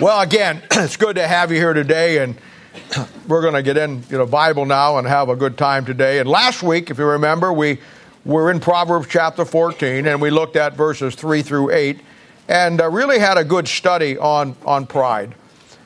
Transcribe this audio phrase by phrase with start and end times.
[0.00, 2.36] Well, again, it's good to have you here today, and
[3.26, 6.20] we're going to get in, you know, Bible now and have a good time today.
[6.20, 7.78] And last week, if you remember, we
[8.24, 11.98] were in Proverbs chapter 14, and we looked at verses 3 through 8,
[12.46, 15.34] and uh, really had a good study on on pride.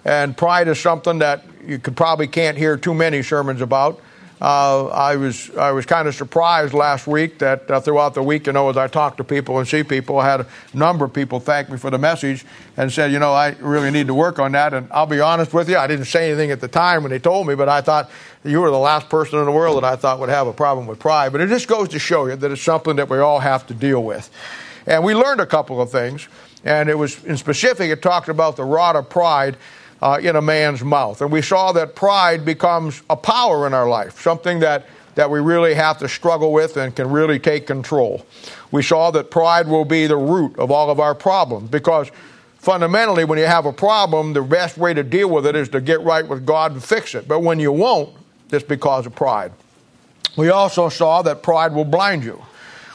[0.04, 3.98] And pride is something that you could probably can't hear too many sermons about.
[4.42, 8.48] Uh, I was I was kind of surprised last week that uh, throughout the week,
[8.48, 11.12] you know, as I talked to people and see people, I had a number of
[11.12, 12.44] people thank me for the message
[12.76, 14.74] and said, you know, I really need to work on that.
[14.74, 17.20] And I'll be honest with you, I didn't say anything at the time when they
[17.20, 18.10] told me, but I thought
[18.44, 20.88] you were the last person in the world that I thought would have a problem
[20.88, 21.30] with pride.
[21.30, 23.74] But it just goes to show you that it's something that we all have to
[23.74, 24.28] deal with.
[24.86, 26.26] And we learned a couple of things,
[26.64, 29.56] and it was in specific, it talked about the rod of pride
[30.02, 31.22] uh, in a man's mouth.
[31.22, 35.38] And we saw that pride becomes a power in our life, something that, that we
[35.38, 38.26] really have to struggle with and can really take control.
[38.72, 42.10] We saw that pride will be the root of all of our problems because
[42.58, 45.80] fundamentally, when you have a problem, the best way to deal with it is to
[45.80, 47.28] get right with God and fix it.
[47.28, 48.10] But when you won't,
[48.50, 49.52] it's because of pride.
[50.36, 52.42] We also saw that pride will blind you.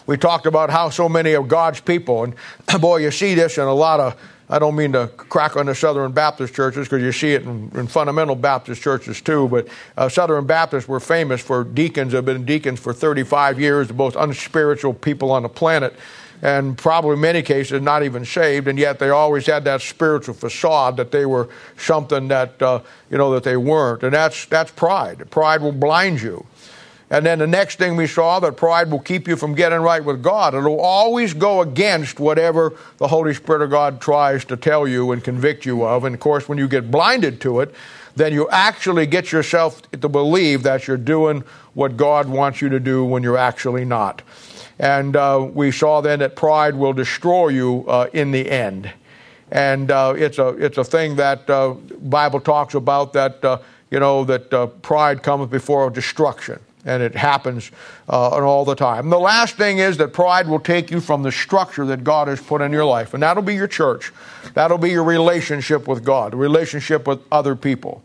[0.07, 2.35] We talked about how so many of God's people, and
[2.81, 5.75] boy, you see this in a lot of I don't mean to crack on the
[5.75, 9.49] Southern Baptist churches because you see it in, in, fundamental Baptist churches too.
[9.49, 9.67] But
[9.97, 14.15] uh, Southern Baptists were famous for deacons, have been deacons for 35 years, the most
[14.15, 15.93] unspiritual people on the planet,
[16.41, 20.33] and probably in many cases not even saved, and yet they always had that spiritual
[20.33, 24.71] facade that they were something that uh, you know that they weren't, and that's that's
[24.71, 25.29] pride.
[25.29, 26.45] Pride will blind you.
[27.09, 30.03] And then the next thing we saw that pride will keep you from getting right
[30.03, 30.53] with God.
[30.53, 35.23] It'll always go against whatever the Holy Spirit of God tries to tell you and
[35.23, 36.03] convict you of.
[36.03, 37.73] And of course, when you get blinded to it,
[38.17, 41.43] then you actually get yourself to believe that you're doing
[41.75, 44.21] what God wants you to do when you're actually not.
[44.77, 48.91] And uh, we saw then that pride will destroy you uh, in the end.
[49.49, 53.99] And uh, it's a it's a thing that uh, Bible talks about that uh, you
[54.01, 57.69] know that uh, pride comes before destruction and it happens
[58.09, 59.09] uh, all the time.
[59.09, 62.41] The last thing is that pride will take you from the structure that God has
[62.41, 64.11] put in your life, and that'll be your church.
[64.53, 68.03] That'll be your relationship with God, relationship with other people.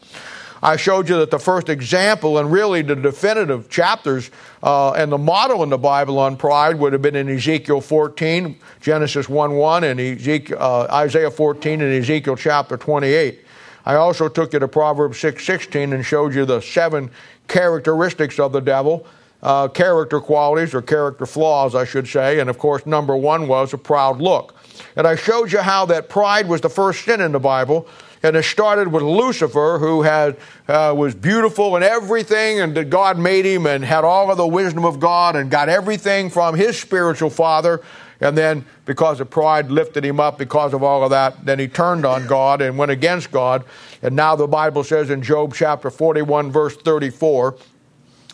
[0.65, 4.31] I showed you that the first example and really the definitive chapters
[4.63, 8.57] uh, and the model in the Bible on pride would have been in Ezekiel 14,
[8.81, 13.41] Genesis 1 1, and Ezekiel, uh, Isaiah 14, and Ezekiel chapter 28.
[13.85, 17.11] I also took you to Proverbs 6 16 and showed you the seven
[17.49, 19.07] characteristics of the devil,
[19.43, 22.41] uh, character qualities or character flaws, I should say.
[22.41, 24.55] And of course, number one was a proud look.
[24.97, 27.89] And I showed you how that pride was the first sin in the Bible.
[28.23, 30.37] And it started with Lucifer, who had,
[30.69, 34.85] uh, was beautiful and everything, and God made him and had all of the wisdom
[34.85, 37.83] of God and got everything from his spiritual father.
[38.21, 41.45] And then, because of pride, lifted him up because of all of that.
[41.45, 43.65] Then he turned on God and went against God.
[44.03, 47.57] And now the Bible says in Job chapter 41, verse 34,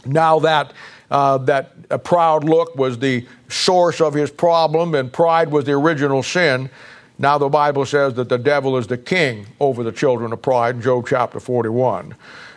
[0.06, 0.72] now that
[1.10, 5.72] uh, that a proud look was the source of his problem and pride was the
[5.72, 6.68] original sin.
[7.18, 10.76] Now the Bible says that the devil is the king over the children of pride
[10.76, 12.14] in Job chapter 41.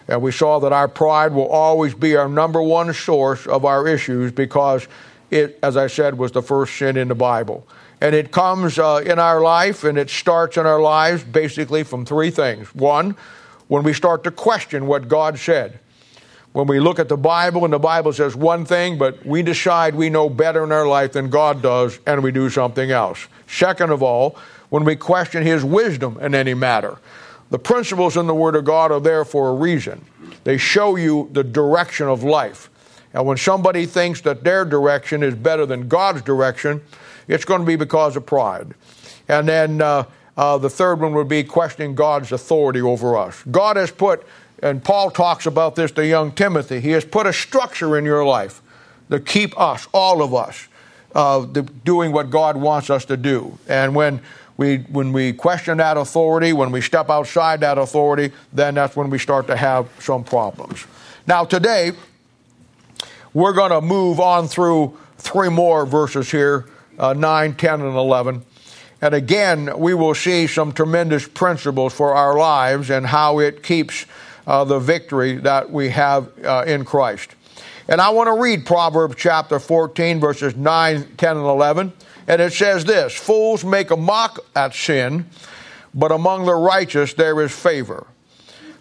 [0.07, 3.87] And we saw that our pride will always be our number one source of our
[3.87, 4.87] issues because
[5.29, 7.65] it, as I said, was the first sin in the Bible.
[8.01, 12.03] And it comes uh, in our life and it starts in our lives basically from
[12.03, 12.73] three things.
[12.73, 13.15] One,
[13.67, 15.79] when we start to question what God said.
[16.51, 19.95] When we look at the Bible and the Bible says one thing, but we decide
[19.95, 23.27] we know better in our life than God does and we do something else.
[23.47, 24.35] Second of all,
[24.69, 26.97] when we question His wisdom in any matter.
[27.51, 30.03] The principles in the Word of God are there for a reason.
[30.43, 32.69] They show you the direction of life.
[33.13, 36.81] And when somebody thinks that their direction is better than God's direction,
[37.27, 38.73] it's going to be because of pride.
[39.27, 40.05] And then uh,
[40.37, 43.43] uh, the third one would be questioning God's authority over us.
[43.49, 44.25] God has put,
[44.61, 48.25] and Paul talks about this to young Timothy, he has put a structure in your
[48.25, 48.61] life
[49.09, 50.67] to keep us, all of us,
[51.13, 51.45] uh,
[51.83, 53.57] doing what God wants us to do.
[53.67, 54.21] And when
[54.57, 59.09] we, when we question that authority, when we step outside that authority, then that's when
[59.09, 60.85] we start to have some problems.
[61.27, 61.91] Now, today,
[63.33, 66.65] we're going to move on through three more verses here
[67.01, 68.45] uh, 9, 10, and 11.
[69.01, 74.05] And again, we will see some tremendous principles for our lives and how it keeps
[74.45, 77.35] uh, the victory that we have uh, in Christ.
[77.87, 81.91] And I want to read Proverbs chapter 14, verses 9, 10, and 11.
[82.27, 85.25] And it says this Fools make a mock at sin,
[85.93, 88.05] but among the righteous there is favor.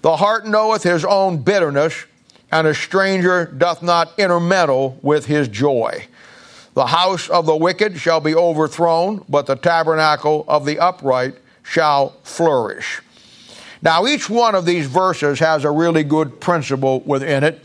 [0.03, 2.05] The heart knoweth his own bitterness,
[2.53, 6.07] and a stranger doth not intermeddle with his joy.
[6.75, 12.11] The house of the wicked shall be overthrown, but the tabernacle of the upright shall
[12.23, 13.01] flourish.
[13.83, 17.65] Now, each one of these verses has a really good principle within it,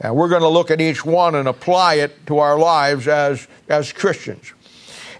[0.00, 3.46] and we're going to look at each one and apply it to our lives as,
[3.68, 4.52] as Christians.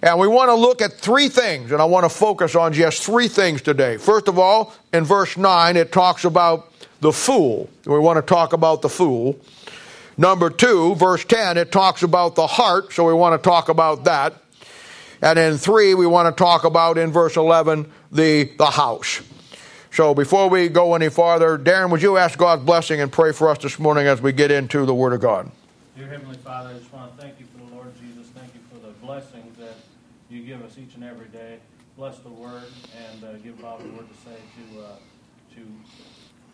[0.03, 3.03] And we want to look at three things, and I want to focus on just
[3.03, 3.97] three things today.
[3.97, 7.69] First of all, in verse 9, it talks about the fool.
[7.85, 9.39] We want to talk about the fool.
[10.19, 14.05] Number two, verse 10, it talks about the heart, so we want to talk about
[14.05, 14.35] that.
[15.21, 19.23] And in three, we want to talk about in verse 11 the, the house.
[19.91, 23.49] So before we go any farther, Darren, would you ask God's blessing and pray for
[23.49, 25.51] us this morning as we get into the Word of God?
[25.97, 28.27] Dear Heavenly Father, I just want to thank you for the Lord Jesus.
[28.29, 29.75] Thank you for the blessings that
[30.29, 31.59] you give us each and every day.
[31.97, 32.65] Bless the Word
[33.11, 34.97] and uh, give Bob the word to say to, uh,
[35.55, 35.61] to,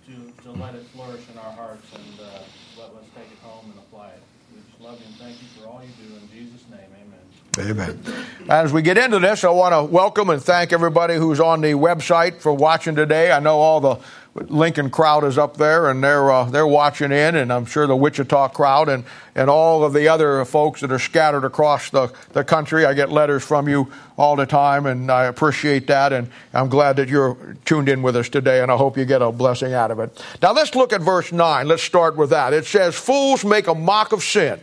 [0.07, 2.41] to, to let it flourish in our hearts and uh,
[2.79, 4.23] let us take it home and apply it.
[4.55, 6.15] We just love you and thank you for all you do.
[6.15, 7.71] In Jesus' name, amen.
[7.71, 8.27] Amen.
[8.49, 11.73] As we get into this, I want to welcome and thank everybody who's on the
[11.73, 13.31] website for watching today.
[13.31, 13.97] I know all the
[14.35, 17.95] Lincoln crowd is up there and they're uh, they're watching in, and I'm sure the
[17.95, 22.43] Wichita crowd and, and all of the other folks that are scattered across the, the
[22.43, 22.87] country.
[22.87, 26.97] I get letters from you all the time, and I appreciate that, and I'm glad
[26.97, 29.91] that you're tuned in with us today, and I hope you get a blessing out
[29.91, 30.25] of it.
[30.41, 31.69] Now let's look at verse 9.
[31.69, 32.55] Let's start with that.
[32.55, 34.61] It says, Fools make a mock of sin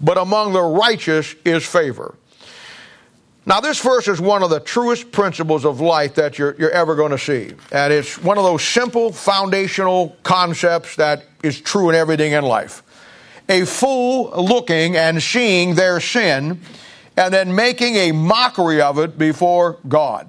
[0.00, 2.14] but among the righteous is favor.
[3.46, 6.94] Now, this verse is one of the truest principles of life that you're, you're ever
[6.94, 7.52] going to see.
[7.72, 12.82] And it's one of those simple foundational concepts that is true in everything in life.
[13.50, 16.58] A fool looking and seeing their sin
[17.18, 20.26] and then making a mockery of it before God.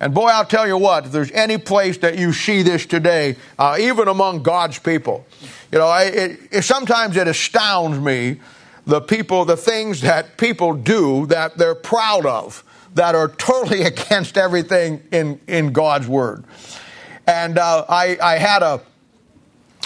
[0.00, 3.36] And boy, I'll tell you what, if there's any place that you see this today,
[3.58, 5.26] uh, even among God's people,
[5.70, 8.40] you know, it, it, sometimes it astounds me
[8.86, 14.38] the people, the things that people do that they're proud of, that are totally against
[14.38, 16.44] everything in, in God's Word.
[17.26, 18.80] And uh, I, I had a,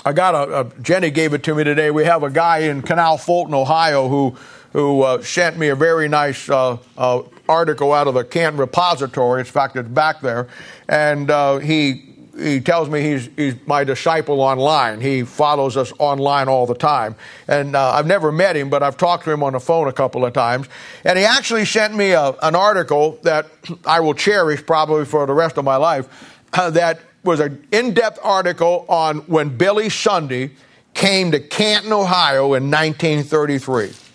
[0.04, 1.90] I got a, a, Jenny gave it to me today.
[1.90, 4.36] We have a guy in Canal Fulton, Ohio, who
[4.72, 9.40] who uh, sent me a very nice uh, uh, article out of the Canton Repository.
[9.40, 10.48] In fact, it's back there,
[10.88, 12.09] and uh, he
[12.40, 15.00] he tells me he's, he's my disciple online.
[15.00, 17.14] He follows us online all the time.
[17.46, 19.92] And uh, I've never met him, but I've talked to him on the phone a
[19.92, 20.68] couple of times.
[21.04, 23.46] And he actually sent me a, an article that
[23.84, 26.08] I will cherish probably for the rest of my life
[26.52, 30.52] uh, that was an in depth article on when Billy Sunday
[30.94, 34.09] came to Canton, Ohio in 1933.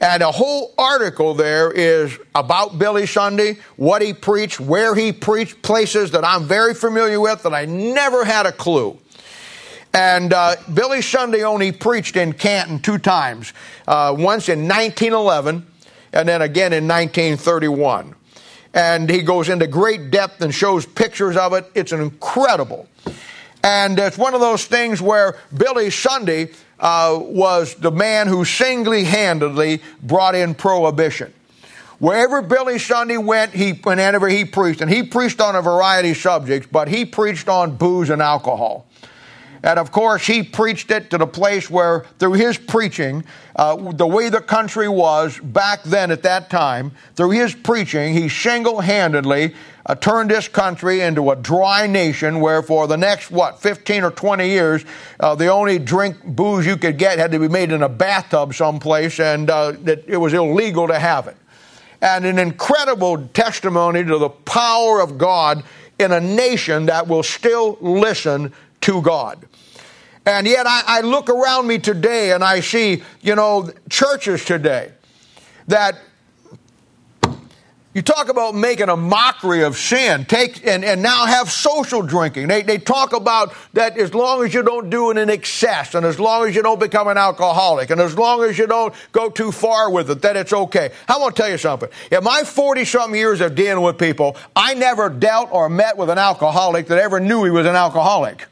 [0.00, 5.62] And a whole article there is about Billy Sunday, what he preached, where he preached,
[5.62, 8.98] places that I'm very familiar with that I never had a clue.
[9.92, 13.52] And uh, Billy Sunday only preached in Canton two times,
[13.86, 15.66] uh, once in 1911
[16.12, 18.14] and then again in 1931.
[18.72, 21.70] And he goes into great depth and shows pictures of it.
[21.74, 22.88] It's incredible.
[23.62, 26.50] And it's one of those things where Billy Sunday
[26.84, 31.32] uh, was the man who singly handedly brought in prohibition.
[31.98, 36.18] Wherever Billy Sunday went, he, whenever he preached, and he preached on a variety of
[36.18, 38.86] subjects, but he preached on booze and alcohol.
[39.64, 43.24] And of course, he preached it to the place where, through his preaching,
[43.56, 48.28] uh, the way the country was back then at that time, through his preaching, he
[48.28, 49.54] single handedly
[49.86, 54.10] uh, turned this country into a dry nation where for the next, what, 15 or
[54.10, 54.84] 20 years,
[55.18, 58.52] uh, the only drink booze you could get had to be made in a bathtub
[58.52, 61.36] someplace, and uh, that it was illegal to have it.
[62.02, 65.64] And an incredible testimony to the power of God
[65.98, 69.38] in a nation that will still listen to God.
[70.26, 74.92] And yet I, I look around me today and I see, you know, churches today
[75.68, 75.98] that
[77.94, 82.48] you talk about making a mockery of sin, take and, and now have social drinking.
[82.48, 86.04] They, they talk about that as long as you don't do it in excess, and
[86.04, 89.30] as long as you don't become an alcoholic, and as long as you don't go
[89.30, 90.90] too far with it, that it's okay.
[91.06, 91.88] I want to tell you something.
[92.10, 96.10] In my 40 something years of dealing with people, I never dealt or met with
[96.10, 98.48] an alcoholic that ever knew he was an alcoholic.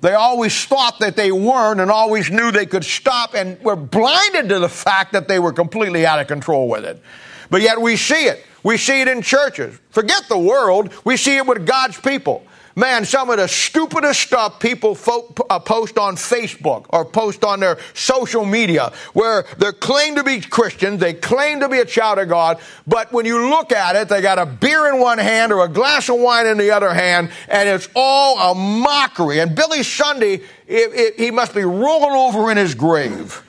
[0.00, 4.48] They always thought that they weren't and always knew they could stop and were blinded
[4.48, 7.02] to the fact that they were completely out of control with it.
[7.50, 8.44] But yet we see it.
[8.62, 9.78] We see it in churches.
[9.90, 10.92] Forget the world.
[11.04, 12.44] We see it with God's people.
[12.76, 17.60] Man, some of the stupidest stuff people fo- uh, post on Facebook or post on
[17.60, 22.18] their social media where they claim to be Christians, they claim to be a child
[22.20, 25.52] of God, but when you look at it, they got a beer in one hand
[25.52, 29.40] or a glass of wine in the other hand, and it's all a mockery.
[29.40, 33.42] And Billy Sunday, it, it, he must be rolling over in his grave.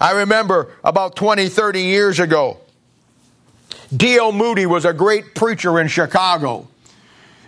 [0.00, 2.58] I remember about 20, 30 years ago,
[3.94, 4.32] D.L.
[4.32, 6.68] Moody was a great preacher in Chicago.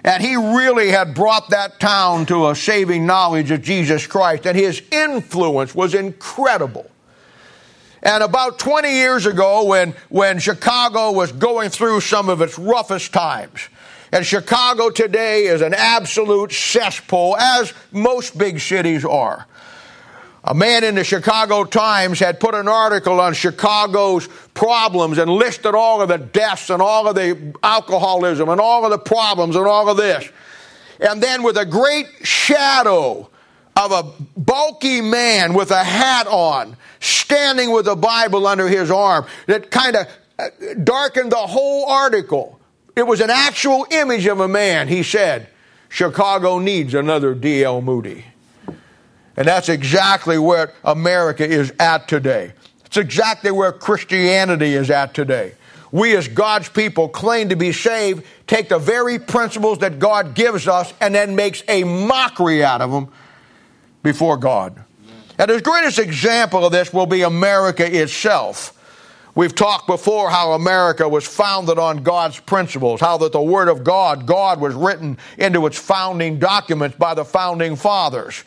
[0.04, 4.57] And he really had brought that town to a saving knowledge of Jesus Christ, and
[4.57, 6.90] his influence was incredible.
[8.02, 13.12] And about 20 years ago, when, when Chicago was going through some of its roughest
[13.12, 13.69] times,
[14.12, 19.47] and Chicago today is an absolute cesspool, as most big cities are.
[20.44, 25.75] A man in the Chicago Times had put an article on Chicago's problems and listed
[25.75, 29.66] all of the deaths and all of the alcoholism and all of the problems and
[29.66, 30.28] all of this.
[30.99, 33.28] And then, with a great shadow
[33.76, 34.02] of a
[34.38, 39.97] bulky man with a hat on, standing with a Bible under his arm, that kind
[39.97, 40.06] of
[40.38, 40.49] uh,
[40.82, 42.59] darkened the whole article.
[42.97, 44.88] It was an actual image of a man.
[44.88, 45.49] He said,
[45.88, 47.80] Chicago needs another D.L.
[47.80, 48.25] Moody.
[49.37, 52.53] And that's exactly where America is at today.
[52.85, 55.53] It's exactly where Christianity is at today.
[55.93, 60.69] We, as God's people, claim to be saved, take the very principles that God gives
[60.69, 63.09] us, and then makes a mockery out of them
[64.03, 64.85] before God.
[65.39, 68.77] And the greatest example of this will be America itself.
[69.35, 73.85] We've talked before how America was founded on God's principles, how that the Word of
[73.85, 78.45] God, God was written into its founding documents by the founding fathers.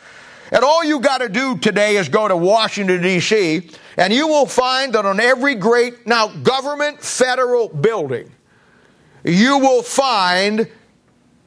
[0.52, 4.46] And all you got to do today is go to Washington, D.C., and you will
[4.46, 8.30] find that on every great, now, government federal building,
[9.24, 10.68] you will find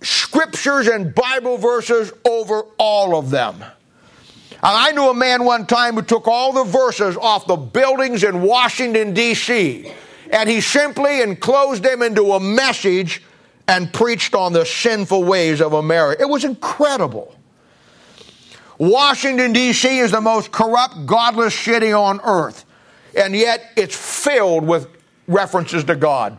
[0.01, 3.63] scriptures and Bible verses over all of them.
[4.51, 8.23] And I knew a man one time who took all the verses off the buildings
[8.23, 9.91] in Washington, D.C.,
[10.31, 13.21] and he simply enclosed them into a message
[13.67, 16.21] and preached on the sinful ways of America.
[16.21, 17.36] It was incredible.
[18.77, 19.99] Washington, D.C.
[19.99, 22.65] is the most corrupt, godless city on earth,
[23.17, 24.87] and yet it's filled with
[25.27, 26.37] references to God.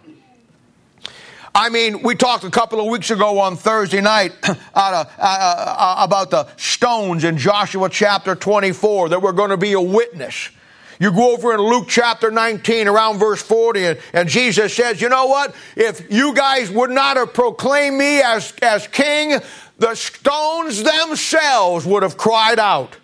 [1.55, 5.97] I mean, we talked a couple of weeks ago on Thursday night uh, uh, uh,
[5.99, 10.51] about the stones in Joshua chapter 24 that were going to be a witness.
[11.01, 15.09] You go over in Luke chapter 19 around verse 40 and, and, Jesus says, you
[15.09, 15.55] know what?
[15.77, 19.39] If you guys would not have proclaimed me as, as king,
[19.79, 22.97] the stones themselves would have cried out.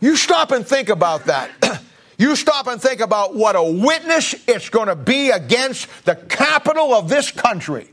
[0.00, 1.50] You stop and think about that.
[2.18, 6.94] you stop and think about what a witness it's going to be against the capital
[6.94, 7.88] of this country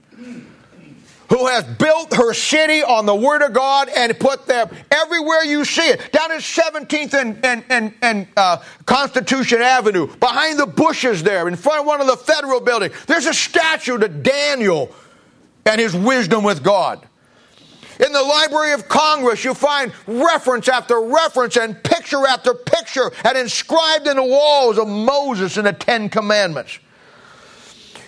[1.30, 5.66] who has built her city on the Word of God and put them everywhere you
[5.66, 6.12] see it.
[6.12, 11.56] Down at 17th and, and, and, and uh, Constitution Avenue, behind the bushes there, in
[11.56, 14.94] front of one of the federal buildings, there's a statue to Daniel
[15.66, 17.06] and his wisdom with God.
[18.06, 23.38] In the Library of Congress, you find reference after reference and picture after picture and
[23.38, 26.80] inscribed in the walls of Moses and the Ten Commandments.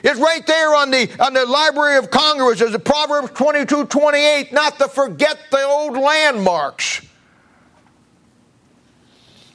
[0.03, 4.53] It's right there on the, on the Library of Congress as the Proverbs 22 28,
[4.53, 7.05] not to forget the old landmarks.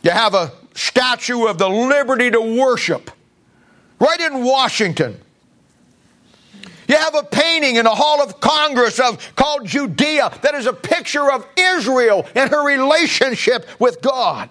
[0.03, 3.11] You have a statue of the liberty to worship
[3.99, 5.19] right in Washington.
[6.89, 10.73] You have a painting in the Hall of Congress of called Judea that is a
[10.73, 14.51] picture of Israel and her relationship with God.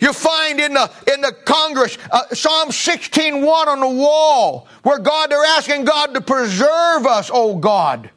[0.00, 5.30] You find in the in the Congress uh, Psalm 16:1 on the wall where God
[5.30, 8.10] they're asking God to preserve us, oh God,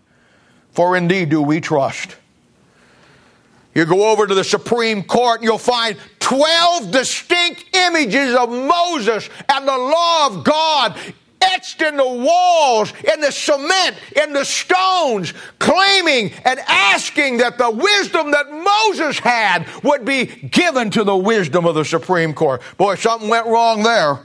[0.72, 2.16] for indeed do we trust.
[3.76, 9.30] You go over to the Supreme Court and you'll find 12 distinct images of Moses
[9.50, 10.96] and the law of God
[11.52, 17.70] etched in the walls, in the cement, in the stones, claiming and asking that the
[17.70, 22.62] wisdom that Moses had would be given to the wisdom of the Supreme Court.
[22.78, 24.20] Boy, something went wrong there.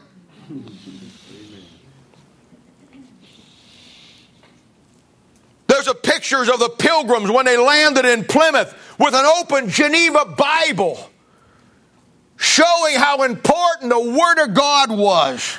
[5.67, 10.25] There's a pictures of the pilgrims when they landed in Plymouth with an open Geneva
[10.25, 10.99] Bible
[12.37, 15.59] showing how important the Word of God was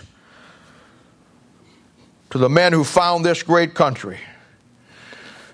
[2.32, 4.20] to the men who found this great country.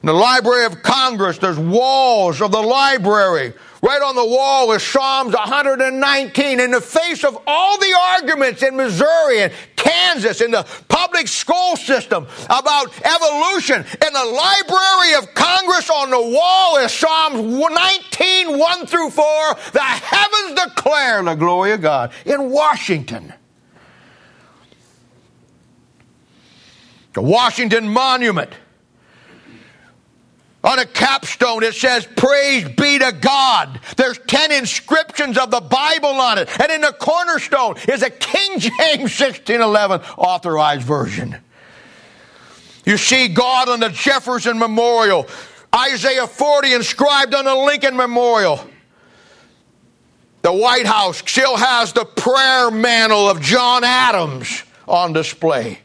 [0.02, 3.54] In the Library of Congress, there's walls of the library.
[3.82, 6.60] Right on the wall is Psalms 119.
[6.60, 11.76] In the face of all the arguments in Missouri and Kansas in the public school
[11.76, 18.86] system about evolution, in the Library of Congress on the wall is Psalms 19, 1
[18.86, 19.26] through 4.
[19.74, 22.12] The heavens declare the glory of God.
[22.26, 23.34] In Washington,
[27.16, 28.52] the Washington Monument.
[30.64, 33.80] On a capstone, it says, Praise be to God.
[33.98, 36.50] There's 10 inscriptions of the Bible on it.
[36.60, 38.72] And in the cornerstone is a King James
[39.20, 41.38] 1611 authorized version.
[42.84, 45.28] You see God on the Jefferson Memorial,
[45.74, 48.60] Isaiah 40 inscribed on the Lincoln Memorial.
[50.42, 55.80] The White House still has the prayer mantel of John Adams on display.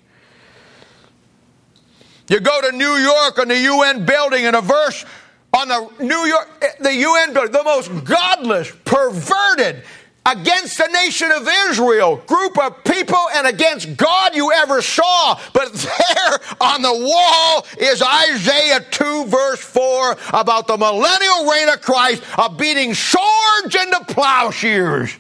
[2.31, 5.05] You go to New York on the UN building and a verse
[5.53, 9.83] on the New York, the UN building, the most godless, perverted,
[10.25, 15.41] against the nation of Israel, group of people, and against God you ever saw.
[15.53, 21.81] But there on the wall is Isaiah 2, verse 4, about the millennial reign of
[21.81, 25.17] Christ of beating swords into plowshares.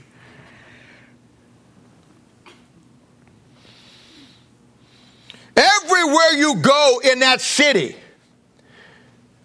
[5.60, 7.94] Everywhere you go in that city,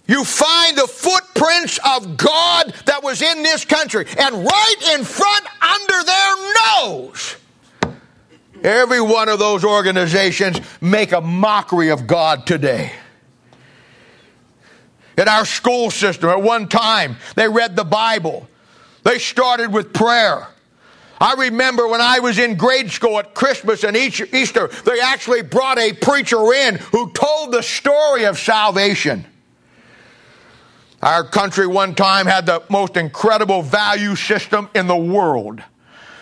[0.07, 4.05] you find the footprints of God that was in this country.
[4.17, 6.53] And right in front, under their
[6.85, 7.35] nose,
[8.63, 12.93] every one of those organizations make a mockery of God today.
[15.17, 18.47] In our school system, at one time, they read the Bible.
[19.03, 20.47] They started with prayer.
[21.19, 25.79] I remember when I was in grade school at Christmas and Easter, they actually brought
[25.79, 29.25] a preacher in who told the story of salvation.
[31.01, 35.61] Our country one time had the most incredible value system in the world,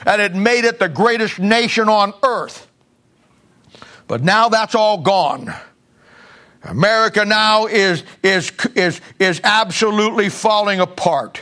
[0.06, 2.68] and it made it the greatest nation on earth.
[4.08, 5.54] But now that's all gone.
[6.64, 11.42] America now is, is, is, is absolutely falling apart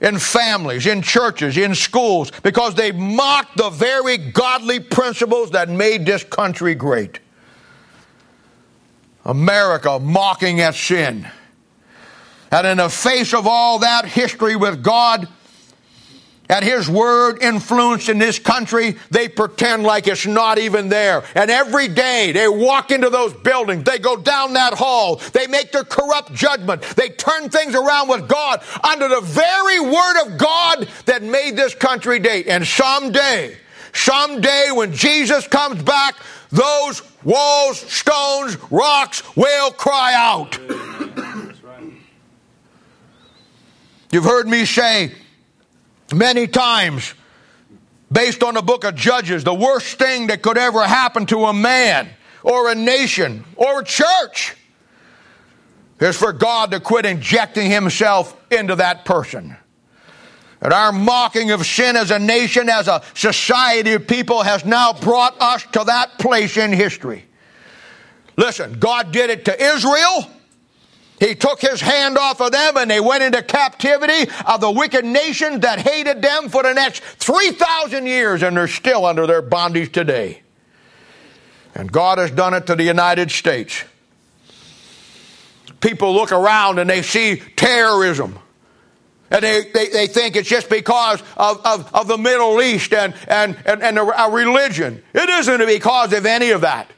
[0.00, 6.04] in families, in churches, in schools, because they mocked the very godly principles that made
[6.04, 7.20] this country great.
[9.24, 11.28] America mocking at sin.
[12.50, 15.28] And in the face of all that history with God,
[16.48, 21.24] and His Word influence in this country, they pretend like it's not even there.
[21.34, 25.72] And every day they walk into those buildings, they go down that hall, they make
[25.72, 30.88] their corrupt judgment, they turn things around with God under the very Word of God
[31.06, 32.46] that made this country great.
[32.46, 33.56] And someday,
[33.92, 36.16] someday when Jesus comes back,
[36.50, 40.58] those walls, stones, rocks will cry out.
[44.12, 45.12] You've heard me say,
[46.14, 47.14] many times
[48.10, 51.52] based on the book of Judges, the worst thing that could ever happen to a
[51.52, 52.08] man
[52.42, 54.54] or a nation or a church
[56.00, 59.56] is for God to quit injecting himself into that person.
[60.60, 64.92] And our mocking of sin as a nation, as a society of people, has now
[64.92, 67.24] brought us to that place in history.
[68.36, 70.30] Listen, God did it to Israel.
[71.18, 75.04] He took his hand off of them and they went into captivity of the wicked
[75.04, 79.92] nation that hated them for the next 3,000 years and they're still under their bondage
[79.92, 80.42] today.
[81.74, 83.84] And God has done it to the United States.
[85.80, 88.38] People look around and they see terrorism.
[89.30, 93.14] And they, they, they think it's just because of, of, of the Middle East and,
[93.26, 95.02] and, and, and a uh, religion.
[95.14, 96.90] It isn't because of any of that.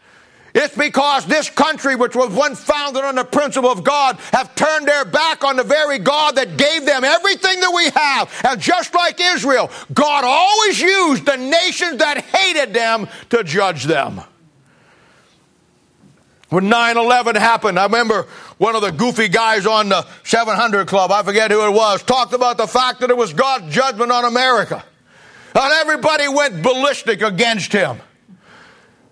[0.60, 4.88] It's because this country, which was once founded on the principle of God, have turned
[4.88, 8.28] their back on the very God that gave them everything that we have.
[8.44, 14.20] And just like Israel, God always used the nations that hated them to judge them.
[16.48, 21.12] When 9 11 happened, I remember one of the goofy guys on the 700 Club,
[21.12, 24.24] I forget who it was, talked about the fact that it was God's judgment on
[24.24, 24.84] America.
[25.54, 28.00] And everybody went ballistic against him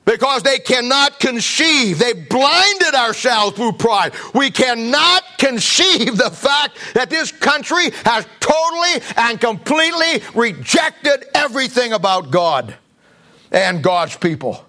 [0.06, 1.98] because they cannot conceive.
[1.98, 4.14] They blinded ourselves through pride.
[4.34, 12.30] We cannot conceive the fact that this country has totally and completely rejected everything about
[12.30, 12.74] God
[13.50, 14.64] and God's people.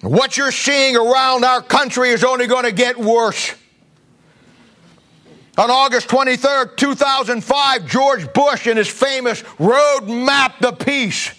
[0.00, 3.54] What you're seeing around our country is only going to get worse.
[5.58, 11.30] On August 23rd, 2005, George Bush, in his famous Road Map to Peace,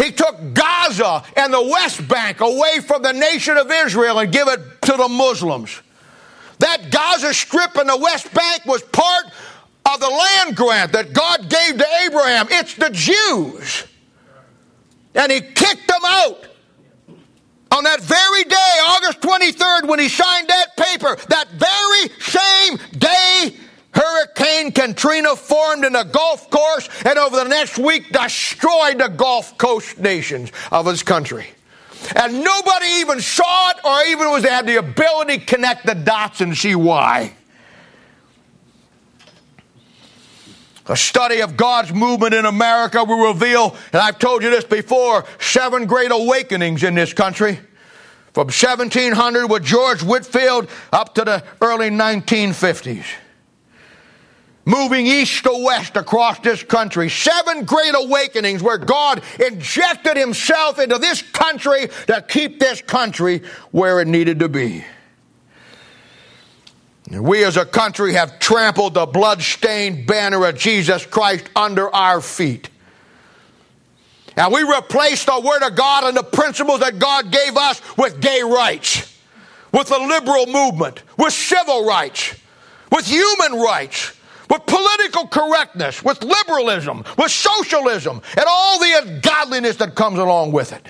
[0.00, 4.48] he took Gaza and the West Bank away from the nation of Israel and give
[4.48, 5.82] it to the Muslims.
[6.58, 9.26] That Gaza Strip and the West Bank was part
[9.92, 12.46] of the land grant that God gave to Abraham.
[12.50, 13.84] It's the Jews.
[15.14, 16.46] And he kicked them out.
[17.72, 23.56] On that very day, August 23rd, when he signed that paper, that very same day,
[23.92, 29.58] Hurricane Katrina formed in a golf course and over the next week destroyed the Gulf
[29.58, 31.46] Coast nations of his country.
[32.14, 36.40] And nobody even saw it or even was had the ability to connect the dots
[36.40, 37.34] and see why.
[40.86, 45.24] A study of God's movement in America will reveal, and I've told you this before,
[45.38, 47.60] seven great awakenings in this country.
[48.32, 53.04] From 1700 with George Whitefield up to the early 1950s.
[54.70, 57.08] Moving east to west across this country.
[57.08, 63.98] Seven great awakenings where God injected Himself into this country to keep this country where
[64.00, 64.84] it needed to be.
[67.10, 72.70] We as a country have trampled the blood-stained banner of Jesus Christ under our feet.
[74.36, 78.20] And we replaced the Word of God and the principles that God gave us with
[78.20, 79.18] gay rights,
[79.72, 82.36] with the liberal movement, with civil rights,
[82.92, 84.12] with human rights,
[84.50, 90.72] with political correctness, with liberalism, with socialism, and all the ungodliness that comes along with
[90.72, 90.84] it.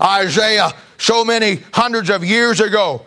[0.00, 3.06] Isaiah, so many hundreds of years ago,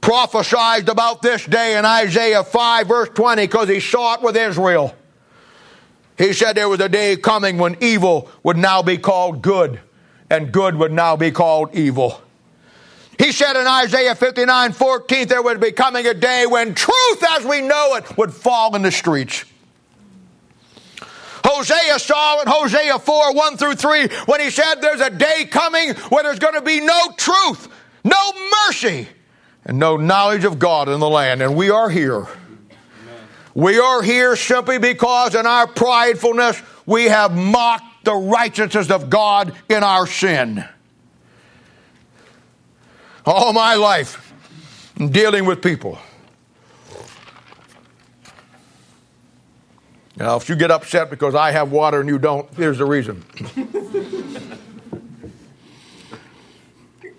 [0.00, 4.94] prophesied about this day in Isaiah 5, verse 20, because he saw it with Israel.
[6.18, 9.80] He said there was a day coming when evil would now be called good,
[10.28, 12.20] and good would now be called evil.
[13.18, 17.44] He said in Isaiah 59, 14, there would be coming a day when truth as
[17.44, 19.44] we know it would fall in the streets.
[21.44, 25.94] Hosea saw in Hosea 4, 1 through 3, when he said there's a day coming
[26.10, 27.68] where there's going to be no truth,
[28.04, 28.32] no
[28.66, 29.08] mercy,
[29.64, 31.42] and no knowledge of God in the land.
[31.42, 32.26] And we are here.
[33.54, 39.52] We are here simply because in our pridefulness we have mocked the righteousness of God
[39.68, 40.64] in our sin.
[43.28, 44.32] All my life,
[44.96, 45.98] dealing with people.
[50.16, 53.22] Now, if you get upset because I have water and you don't, here's the reason.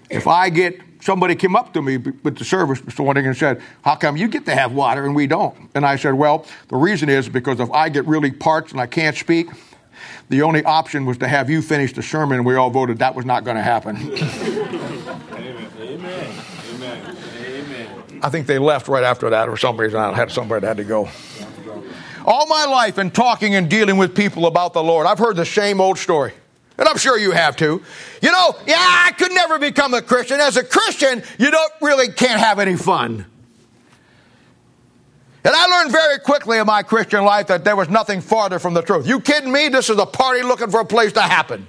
[0.09, 3.61] if I get somebody came up to me with the service this morning and said,
[3.83, 5.69] How come you get to have water and we don't?
[5.75, 8.87] And I said, Well, the reason is because if I get really parched and I
[8.87, 9.47] can't speak,
[10.29, 13.13] the only option was to have you finish the sermon, and we all voted that
[13.13, 14.11] was not going to happen.
[15.99, 16.31] Amen.
[16.75, 17.17] Amen.
[17.41, 18.03] Amen.
[18.21, 20.77] I think they left right after that, or some reason I had somebody that had
[20.77, 21.09] to go.
[22.25, 25.45] All my life in talking and dealing with people about the Lord, I've heard the
[25.45, 26.33] same old story.
[26.77, 27.81] And I'm sure you have too.
[28.21, 30.39] You know, yeah, I could never become a Christian.
[30.39, 33.25] As a Christian, you don't really can't have any fun.
[35.43, 38.73] And I learned very quickly in my Christian life that there was nothing farther from
[38.73, 39.07] the truth.
[39.07, 39.69] You kidding me?
[39.69, 41.65] This is a party looking for a place to happen.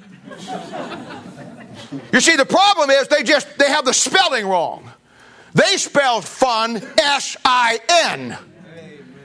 [2.13, 4.90] you see, the problem is they just they have the spelling wrong.
[5.55, 8.39] They spell fun S I N.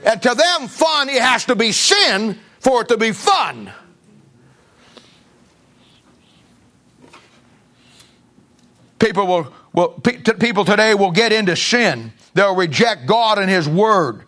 [0.05, 3.71] And to them, fun it has to be sin for it to be fun.
[8.99, 9.89] People will, will
[10.39, 12.11] people today will get into sin.
[12.33, 14.23] They'll reject God and His Word,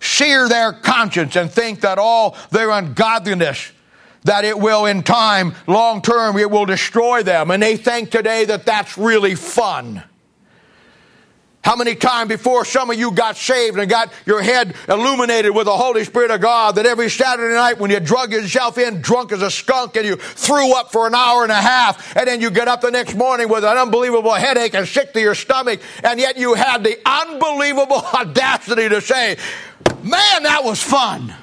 [0.00, 3.72] sear their conscience, and think that all their ungodliness
[4.24, 7.50] that it will in time, long term, it will destroy them.
[7.50, 10.02] And they think today that that's really fun.
[11.64, 15.64] How many times before some of you got saved and got your head illuminated with
[15.64, 19.32] the Holy Spirit of God that every Saturday night when you drug yourself in drunk
[19.32, 22.42] as a skunk and you threw up for an hour and a half and then
[22.42, 25.80] you get up the next morning with an unbelievable headache and sick to your stomach
[26.02, 29.38] and yet you had the unbelievable audacity to say,
[30.02, 31.34] man, that was fun.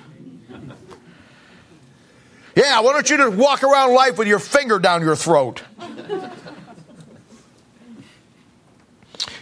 [2.56, 5.64] Yeah, why don't you just walk around life with your finger down your throat?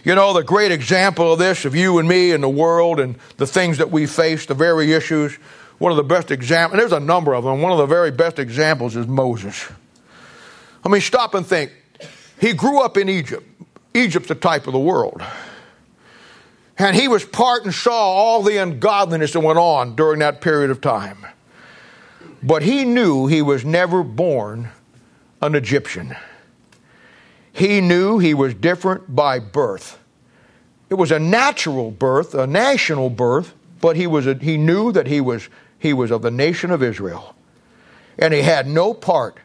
[0.04, 3.16] You know, the great example of this, of you and me and the world and
[3.36, 5.34] the things that we face, the very issues,
[5.78, 8.38] one of the best examples, there's a number of them, one of the very best
[8.38, 9.68] examples is Moses.
[10.84, 11.72] I mean, stop and think.
[12.40, 13.46] He grew up in Egypt.
[13.92, 15.22] Egypt's the type of the world.
[16.78, 20.70] And he was part and saw all the ungodliness that went on during that period
[20.70, 21.26] of time.
[22.42, 24.70] But he knew he was never born
[25.42, 26.16] an Egyptian.
[27.60, 29.98] He knew he was different by birth.
[30.88, 35.06] It was a natural birth, a national birth, but he, was a, he knew that
[35.06, 37.34] he was, he was of the nation of Israel.
[38.18, 39.36] And he had no part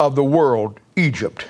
[0.00, 1.44] of the world, Egypt.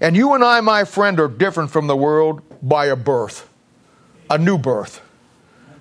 [0.00, 3.48] And you and I, my friend, are different from the world by a birth,
[4.28, 5.00] a new birth,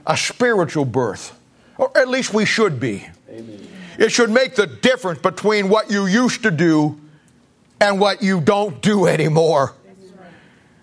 [0.06, 1.36] a spiritual birth.
[1.80, 3.08] Or at least we should be.
[3.28, 3.68] Amen.
[3.98, 7.01] It should make the difference between what you used to do
[7.82, 9.76] and what you don't do anymore.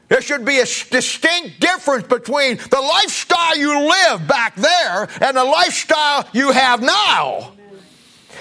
[0.09, 5.45] There should be a distinct difference between the lifestyle you live back there and the
[5.45, 7.53] lifestyle you have now.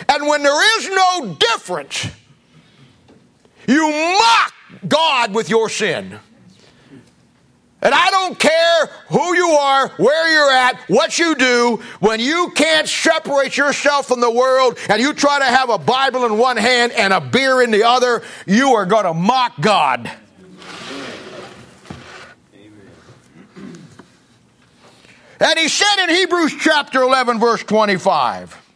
[0.10, 2.08] And when there is no difference,
[3.68, 4.54] you mock
[4.88, 6.20] God with your sin.
[7.82, 12.52] And I don't care who you are, where you're at, what you do, when you
[12.56, 16.58] can't separate yourself from the world and you try to have a Bible in one
[16.58, 20.10] hand and a beer in the other, you are going to mock God.
[25.40, 28.67] And he said in Hebrews chapter 11, verse 25,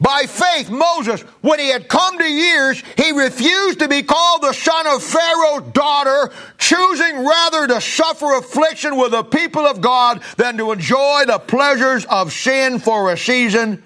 [0.00, 4.54] By faith, Moses, when he had come to years, he refused to be called the
[4.54, 10.56] son of Pharaoh's daughter, choosing rather to suffer affliction with the people of God than
[10.56, 13.82] to enjoy the pleasures of sin for a season,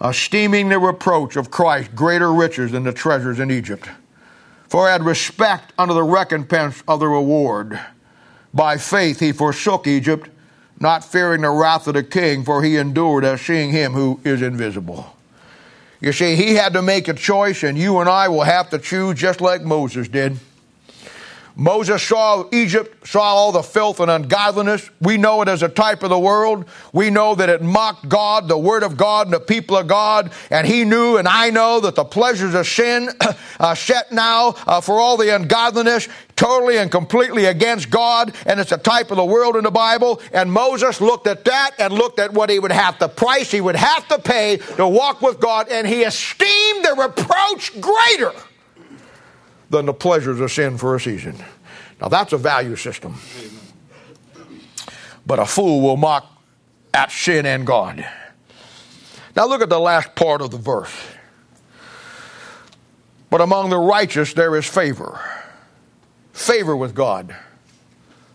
[0.00, 3.90] esteeming the reproach of Christ greater riches than the treasures in Egypt.
[4.68, 7.78] For he had respect unto the recompense of the reward.
[8.54, 10.30] By faith he forsook Egypt,
[10.80, 14.40] not fearing the wrath of the king, for he endured as seeing him who is
[14.40, 15.14] invisible.
[16.00, 18.78] You see, he had to make a choice, and you and I will have to
[18.78, 20.38] choose just like Moses did.
[21.60, 24.88] Moses saw Egypt, saw all the filth and ungodliness.
[25.02, 26.64] We know it as a type of the world.
[26.94, 30.32] We know that it mocked God, the Word of God, and the people of God.
[30.48, 33.10] And he knew, and I know, that the pleasures of sin
[33.60, 38.34] uh, set now uh, for all the ungodliness, totally and completely against God.
[38.46, 40.22] And it's a type of the world in the Bible.
[40.32, 43.60] And Moses looked at that and looked at what he would have, the price he
[43.60, 45.68] would have to pay to walk with God.
[45.68, 48.32] And he esteemed the reproach greater
[49.70, 51.36] than the pleasures of sin for a season.
[52.00, 53.14] Now that's a value system.
[55.24, 56.26] But a fool will mock
[56.92, 58.04] at sin and God.
[59.36, 60.94] Now look at the last part of the verse.
[63.30, 65.20] But among the righteous there is favor.
[66.32, 67.34] Favor with God.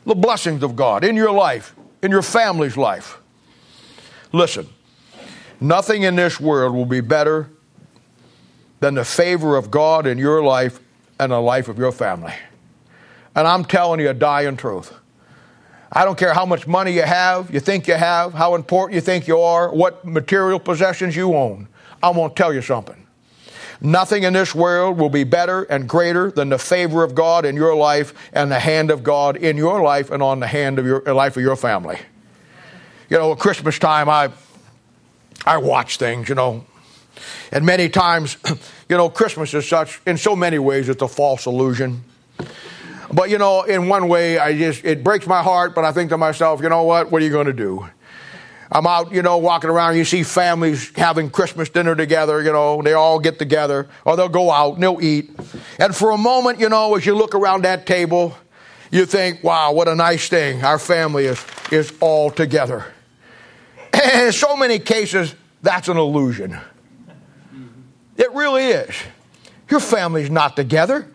[0.06, 3.17] The blessings of God in your life, in your family's life.
[4.32, 4.69] Listen,
[5.60, 7.50] nothing in this world will be better
[8.80, 10.80] than the favor of God in your life
[11.19, 12.34] and the life of your family.
[13.36, 14.93] And I'm telling you a dying truth.
[15.91, 19.01] I don't care how much money you have, you think you have, how important you
[19.01, 21.67] think you are, what material possessions you own.
[22.04, 23.06] I going to tell you something.
[23.82, 27.56] Nothing in this world will be better and greater than the favor of God in
[27.56, 30.86] your life and the hand of God in your life and on the hand of
[30.86, 31.99] your life of your family.
[33.10, 34.32] You know, at Christmas time, I
[35.45, 36.65] I watch things, you know,
[37.56, 38.36] and many times,
[38.89, 42.04] you know, Christmas is such, in so many ways, it's a false illusion.
[43.13, 46.10] But, you know, in one way, I just, it breaks my heart, but I think
[46.10, 47.13] to myself, you know what?
[47.13, 47.88] What are you going to do?
[48.70, 49.96] I'm out, you know, walking around.
[49.96, 54.28] You see families having Christmas dinner together, you know, they all get together, or they'll
[54.28, 55.32] go out and they'll eat.
[55.80, 58.36] And for a moment, you know, as you look around that table,
[58.91, 60.62] you think, wow, what a nice thing.
[60.62, 61.41] Our family is,
[61.72, 62.86] is all together.
[63.94, 66.60] And in so many cases, that's an illusion.
[68.17, 68.95] It really is.
[69.69, 71.08] Your family's not together,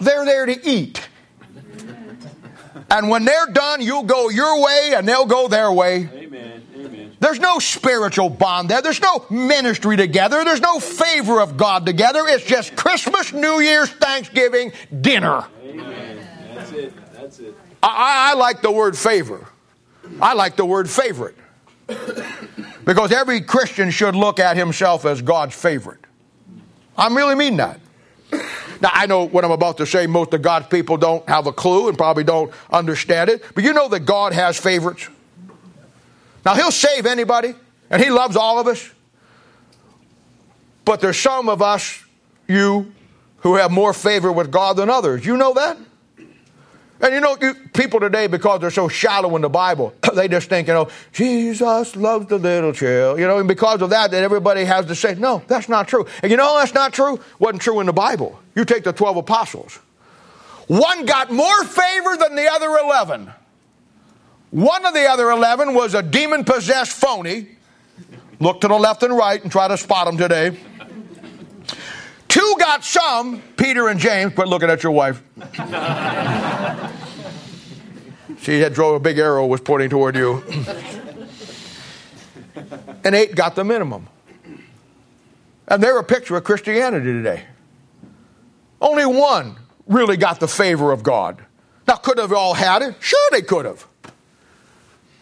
[0.00, 1.06] they're there to eat.
[2.90, 6.08] And when they're done, you'll go your way and they'll go their way.
[6.12, 6.62] Amen.
[6.76, 7.12] Amen.
[7.20, 8.82] There's no spiritual bond there.
[8.82, 10.44] There's no ministry together.
[10.44, 12.26] There's no favor of God together.
[12.26, 15.44] It's just Christmas, New Year's, Thanksgiving, dinner.
[15.62, 16.26] Amen.
[16.54, 17.12] That's it.
[17.12, 17.54] That's it.
[17.82, 19.46] I, I like the word favor.
[20.20, 21.36] I like the word favorite.
[22.84, 26.00] Because every Christian should look at himself as God's favorite.
[27.00, 27.80] I really mean that.
[28.82, 31.52] Now, I know what I'm about to say, most of God's people don't have a
[31.52, 35.08] clue and probably don't understand it, but you know that God has favorites.
[36.44, 37.54] Now, He'll save anybody,
[37.90, 38.90] and He loves all of us.
[40.84, 42.04] But there's some of us,
[42.46, 42.92] you,
[43.38, 45.24] who have more favor with God than others.
[45.24, 45.78] You know that?
[47.02, 50.48] And you know, you, people today, because they're so shallow in the Bible, they just
[50.48, 53.18] think, you know, Jesus loves the little child.
[53.18, 56.06] You know, and because of that, that everybody has to say, no, that's not true.
[56.22, 57.20] And you know, that's not true.
[57.38, 58.38] Wasn't true in the Bible.
[58.54, 59.78] You take the 12 apostles.
[60.66, 63.32] One got more favor than the other 11.
[64.50, 67.48] One of the other 11 was a demon possessed phony.
[68.40, 70.56] Look to the left and right and try to spot him today.
[72.40, 75.22] Two got some, Peter and James, quit looking at your wife.
[78.40, 80.42] she had drove a big arrow, was pointing toward you.
[83.04, 84.08] and eight got the minimum.
[85.68, 87.42] And they're a picture of Christianity today.
[88.80, 91.44] Only one really got the favor of God.
[91.86, 92.94] Now, could have all had it?
[93.00, 93.86] Sure, they could have.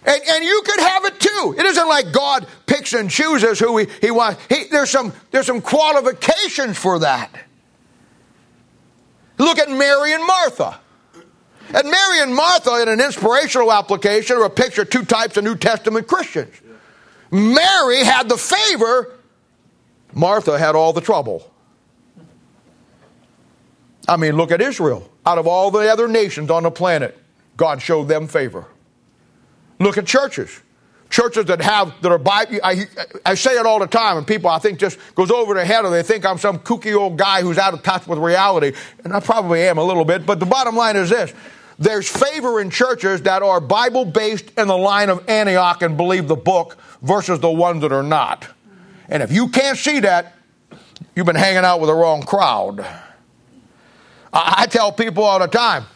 [0.05, 1.55] And, and you could have it too.
[1.59, 4.41] It isn't like God picks and chooses who he, he wants.
[4.49, 7.31] He, there's, some, there's some qualifications for that.
[9.39, 10.81] Look at Mary and Martha.
[11.75, 15.45] And Mary and Martha, in an inspirational application, are a picture of two types of
[15.45, 16.55] New Testament Christians.
[17.31, 19.15] Mary had the favor,
[20.15, 21.53] Martha had all the trouble.
[24.09, 25.11] I mean, look at Israel.
[25.27, 27.19] out of all the other nations on the planet,
[27.59, 28.67] God showed them favor.
[29.79, 30.61] Look at churches.
[31.11, 32.87] Churches that have, that are Bible, I,
[33.25, 35.87] I say it all the time, and people I think just goes over their head
[35.87, 38.77] or they think I'm some kooky old guy who's out of touch with reality.
[39.05, 41.33] And I probably am a little bit, but the bottom line is this.
[41.79, 46.29] There's favor in churches that are Bible based in the line of Antioch and believe
[46.29, 48.47] the book versus the ones that are not.
[49.09, 50.35] And if you can't see that,
[51.15, 52.81] you've been hanging out with the wrong crowd.
[54.33, 55.87] I, I tell people all the time,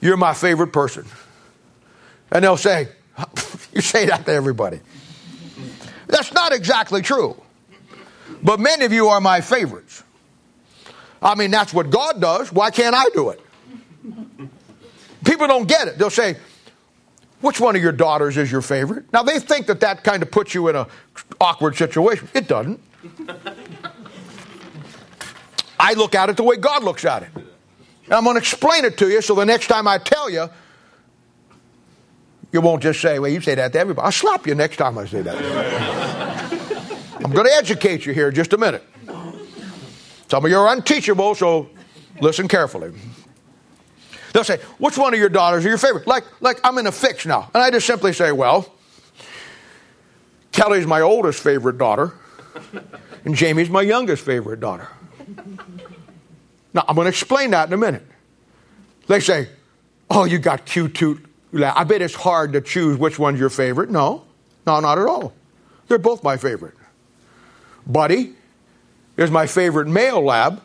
[0.00, 1.06] you're my favorite person.
[2.32, 2.88] And they'll say,
[3.72, 4.80] You say that to everybody.
[6.06, 7.40] That's not exactly true.
[8.42, 10.02] But many of you are my favorites.
[11.20, 12.52] I mean, that's what God does.
[12.52, 13.40] Why can't I do it?
[15.24, 15.98] People don't get it.
[15.98, 16.36] They'll say,
[17.40, 19.12] which one of your daughters is your favorite?
[19.12, 20.86] Now, they think that that kind of puts you in an
[21.40, 22.28] awkward situation.
[22.34, 22.80] It doesn't.
[25.78, 27.30] I look at it the way God looks at it.
[27.34, 30.48] And I'm going to explain it to you so the next time I tell you,
[32.56, 34.06] you won't just say, well, you say that to everybody.
[34.06, 35.36] I'll slap you next time I say that.
[37.22, 38.82] I'm going to educate you here just a minute.
[40.30, 41.68] Some of you are unteachable, so
[42.18, 42.92] listen carefully.
[44.32, 46.06] They'll say, which one of your daughters are your favorite?
[46.06, 47.50] Like, like I'm in a fix now.
[47.52, 48.72] And I just simply say, well,
[50.52, 52.14] Kelly's my oldest favorite daughter,
[53.26, 54.88] and Jamie's my youngest favorite daughter.
[56.72, 58.06] Now, I'm going to explain that in a minute.
[59.08, 59.50] They say,
[60.08, 63.90] oh, you got cute, cute I bet it's hard to choose which one's your favorite.
[63.90, 64.24] No,
[64.66, 65.32] no, not at all.
[65.88, 66.74] They're both my favorite.
[67.86, 68.34] Buddy
[69.16, 70.60] is my favorite male lab.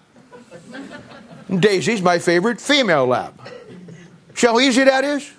[1.49, 3.39] Daisy's my favorite female lab.
[4.35, 5.31] See how easy that is?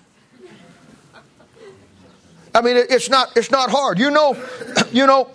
[2.54, 3.98] I mean, it's not, it's not hard.
[3.98, 4.36] You know,
[4.92, 5.30] you know,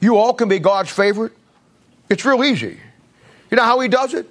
[0.00, 1.32] you all can be God's favorite.
[2.08, 2.78] It's real easy.
[3.50, 4.30] You know how he does it?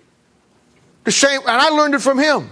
[1.03, 2.49] The same, and I learned it from him.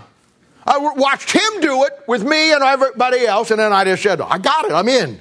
[0.65, 4.19] I watched him do it with me and everybody else, and then I just said,
[4.19, 5.19] I got it, I'm in.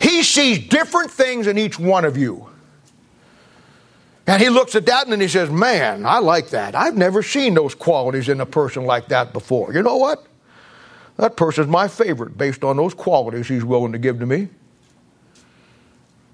[0.00, 2.48] he sees different things in each one of you.
[4.26, 6.74] And he looks at that and he says, Man, I like that.
[6.74, 9.72] I've never seen those qualities in a person like that before.
[9.72, 10.24] You know what?
[11.16, 14.48] That person's my favorite based on those qualities he's willing to give to me.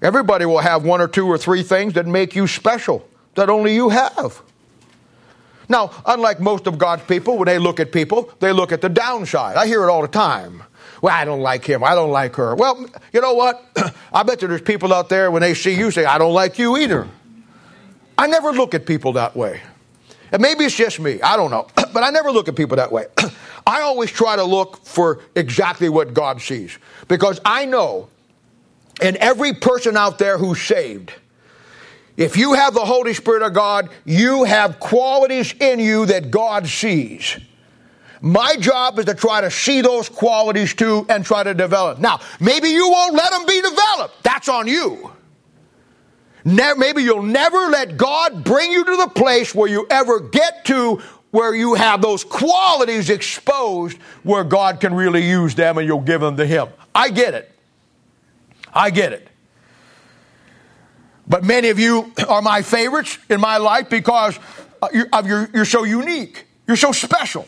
[0.01, 3.75] Everybody will have one or two or three things that make you special that only
[3.75, 4.41] you have.
[5.69, 8.89] Now, unlike most of God's people, when they look at people, they look at the
[8.89, 9.55] downside.
[9.55, 10.63] I hear it all the time.
[11.01, 11.83] Well, I don't like him.
[11.83, 12.55] I don't like her.
[12.55, 13.63] Well, you know what?
[14.13, 16.75] I bet there's people out there when they see you say, I don't like you
[16.77, 17.07] either.
[18.17, 19.61] I never look at people that way.
[20.31, 21.21] And maybe it's just me.
[21.21, 21.67] I don't know.
[21.91, 23.07] But I never look at people that way.
[23.65, 26.77] I always try to look for exactly what God sees.
[27.07, 28.09] Because I know
[29.01, 31.13] in every person out there who's saved,
[32.19, 36.67] if you have the Holy Spirit of God, you have qualities in you that God
[36.67, 37.39] sees.
[38.19, 41.99] My job is to try to see those qualities too and try to develop.
[41.99, 44.21] Now, maybe you won't let them be developed.
[44.23, 45.13] That's on you.
[46.43, 50.65] Ne- maybe you'll never let God bring you to the place where you ever get
[50.65, 51.01] to
[51.31, 56.19] where you have those qualities exposed where God can really use them and you'll give
[56.19, 56.67] them to Him.
[56.93, 57.49] I get it.
[58.73, 59.29] I get it.
[61.29, 64.37] But many of you are my favorites in my life because
[64.81, 66.45] uh, you're, you're so unique.
[66.67, 67.47] You're so special.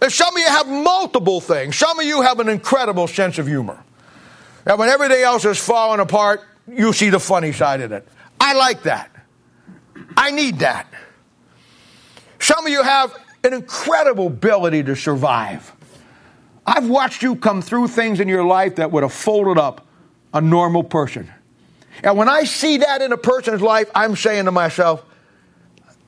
[0.00, 1.76] And some of you have multiple things.
[1.76, 3.82] Some of you have an incredible sense of humor.
[4.64, 8.06] And when everything else is falling apart, you see the funny side of it.
[8.40, 9.10] I like that.
[10.16, 10.86] I need that.
[12.38, 15.72] Some of you have an incredible ability to survive.
[16.66, 19.86] I've watched you come through things in your life that would have folded up
[20.34, 21.32] a normal person.
[22.02, 25.04] And when I see that in a person's life, I'm saying to myself,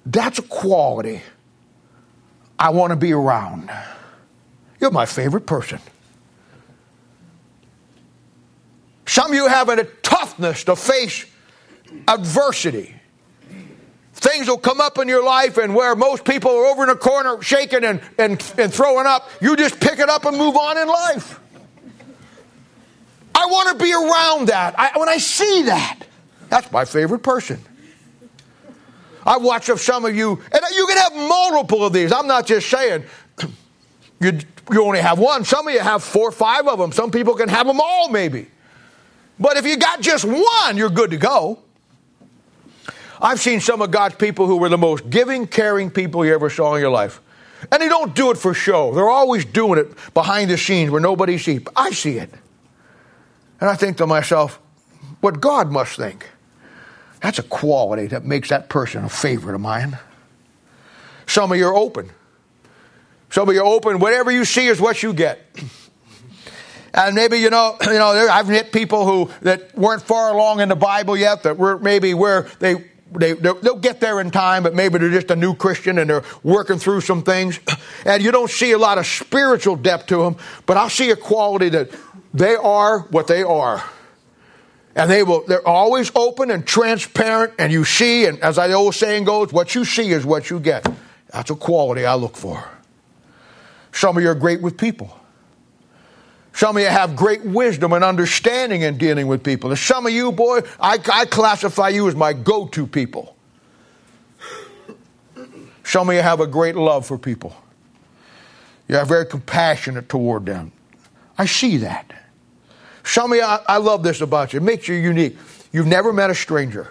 [0.05, 1.23] that's a quality
[2.59, 3.71] I want to be around.
[4.81, 5.81] You're my favorite person.
[9.07, 11.25] Some of you have a toughness to face
[12.07, 12.95] adversity.
[14.13, 16.97] Things will come up in your life, and where most people are over in a
[16.97, 20.77] corner shaking and, and, and throwing up, you just pick it up and move on
[20.77, 21.41] in life.
[23.39, 24.75] I want to be around that.
[24.77, 26.01] I, when I see that,
[26.49, 27.61] that's my favorite person.
[29.25, 32.11] I watch of some of you, and you can have multiple of these.
[32.11, 33.05] I'm not just saying
[34.21, 34.41] you,
[34.73, 35.45] you only have one.
[35.45, 36.91] Some of you have four or five of them.
[36.91, 38.49] Some people can have them all, maybe.
[39.39, 41.61] But if you got just one, you're good to go.
[43.21, 46.51] I've seen some of God's people who were the most giving, caring people you ever
[46.51, 47.21] saw in your life.
[47.71, 48.93] And they don't do it for show.
[48.95, 51.63] They're always doing it behind the scenes where nobody sees.
[51.77, 52.35] I see it.
[53.61, 54.61] And I think to myself,
[55.21, 56.29] what God must think.
[57.21, 59.99] That's a quality that makes that person a favorite of mine.
[61.27, 62.11] Some of you are open.
[63.31, 63.99] Some of you are open.
[63.99, 65.41] Whatever you see is what you get.
[66.95, 70.71] And maybe you know, you know, I've met people who that weren't far along in
[70.71, 74.75] the Bible yet, that were maybe where they they, they'll get there in time, but
[74.75, 77.61] maybe they're just a new Christian and they're working through some things.
[78.05, 80.37] And you don't see a lot of spiritual depth to them,
[80.67, 81.91] but I'll see a quality that
[82.35, 83.83] they are what they are.
[84.95, 88.95] And they will, they're always open and transparent, and you see, and as the old
[88.95, 90.87] saying goes, what you see is what you get.
[91.33, 92.69] That's a quality I look for.
[93.93, 95.18] Some of you are great with people.
[96.53, 99.71] Some of you have great wisdom and understanding in dealing with people.
[99.71, 103.37] And some of you, boy, I, I classify you as my go to people.
[105.85, 107.57] Some of you have a great love for people.
[108.89, 110.73] You're very compassionate toward them.
[111.39, 112.13] I see that.
[113.05, 114.59] Some of you, I, I love this about you.
[114.59, 115.37] It makes you unique.
[115.73, 116.89] You've never met a stranger.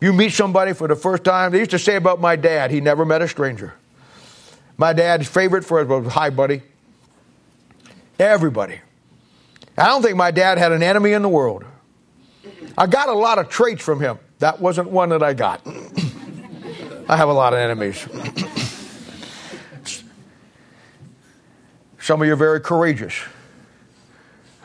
[0.00, 1.52] You meet somebody for the first time.
[1.52, 3.74] They used to say about my dad, he never met a stranger.
[4.76, 6.62] My dad's favorite for was, hi, buddy.
[8.18, 8.80] Everybody.
[9.76, 11.64] I don't think my dad had an enemy in the world.
[12.78, 14.18] I got a lot of traits from him.
[14.38, 15.66] That wasn't one that I got.
[17.08, 18.06] I have a lot of enemies.
[21.98, 23.14] Some of you are very courageous.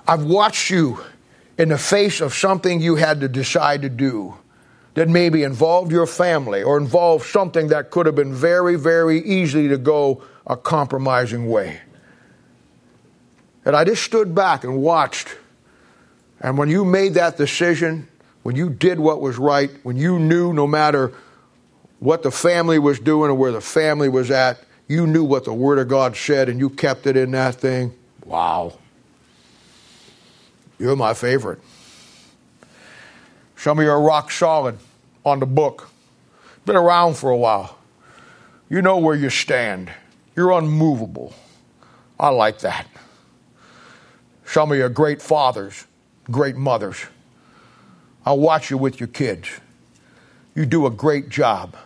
[0.08, 1.00] I've watched you
[1.58, 4.36] in the face of something you had to decide to do
[4.94, 9.68] that maybe involved your family or involved something that could have been very, very easy
[9.70, 11.80] to go a compromising way.
[13.66, 15.38] And I just stood back and watched.
[16.40, 18.08] And when you made that decision,
[18.44, 21.14] when you did what was right, when you knew no matter
[22.00, 25.54] what the family was doing or where the family was at, you knew what the
[25.54, 27.94] Word of God said and you kept it in that thing.
[28.26, 28.74] Wow.
[30.80, 31.60] You're my favorite.
[33.56, 34.80] Some of you are rock solid
[35.24, 35.90] on the book.
[36.66, 37.78] Been around for a while.
[38.70, 39.92] You know where you stand.
[40.36, 41.36] You're unmovable.
[42.20, 42.88] I like that.
[44.52, 45.86] Some of you are great fathers,
[46.30, 47.06] great mothers.
[48.26, 49.48] I'll watch you with your kids.
[50.56, 51.78] You do a great job.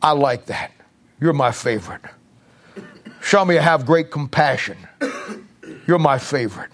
[0.00, 0.70] I like that.
[1.20, 2.02] You're my favorite.
[3.20, 4.76] Some of you have great compassion.
[5.88, 6.70] You're my favorite.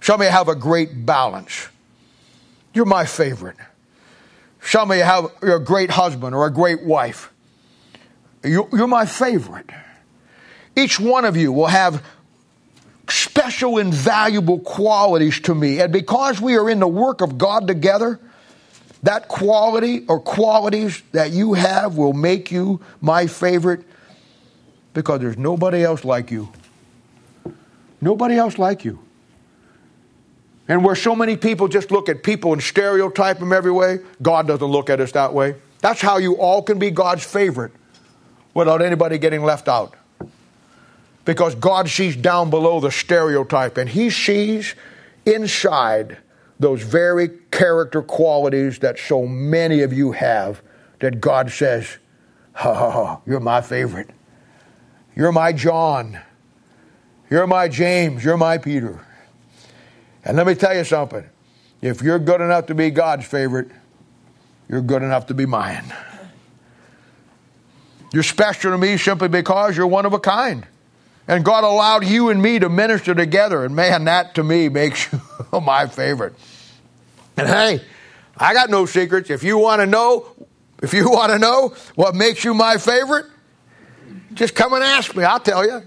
[0.00, 1.68] Some of you have a great balance.
[2.72, 3.56] You're my favorite.
[4.62, 7.30] Some of you have you're a great husband or a great wife.
[8.42, 9.68] You, you're my favorite.
[10.74, 12.02] Each one of you will have
[13.10, 15.80] special and valuable qualities to me.
[15.80, 18.20] And because we are in the work of God together,
[19.02, 23.84] that quality or qualities that you have will make you my favorite
[24.92, 26.48] because there's nobody else like you.
[28.00, 28.98] Nobody else like you.
[30.66, 34.46] And where so many people just look at people and stereotype them every way, God
[34.46, 35.54] doesn't look at us that way.
[35.80, 37.72] That's how you all can be God's favorite
[38.52, 39.94] without anybody getting left out
[41.28, 44.74] because God sees down below the stereotype and He sees
[45.26, 46.16] inside
[46.58, 50.62] those very character qualities that so many of you have
[51.00, 51.98] that God says,
[52.54, 54.08] ha ha ha, you're my favorite.
[55.14, 56.18] You're my John.
[57.28, 58.24] You're my James.
[58.24, 59.04] You're my Peter.
[60.24, 61.28] And let me tell you something.
[61.82, 63.68] If you're good enough to be God's favorite,
[64.66, 65.92] you're good enough to be mine.
[68.14, 70.66] You're special to me simply because you're one of a kind.
[71.28, 73.64] And God allowed you and me to minister together.
[73.64, 75.20] And man, that to me makes you
[75.60, 76.34] my favorite.
[77.36, 77.80] And hey,
[78.36, 79.28] I got no secrets.
[79.28, 80.26] If you want to know,
[80.82, 83.26] if you want to know what makes you my favorite,
[84.32, 85.22] just come and ask me.
[85.22, 85.82] I'll tell you.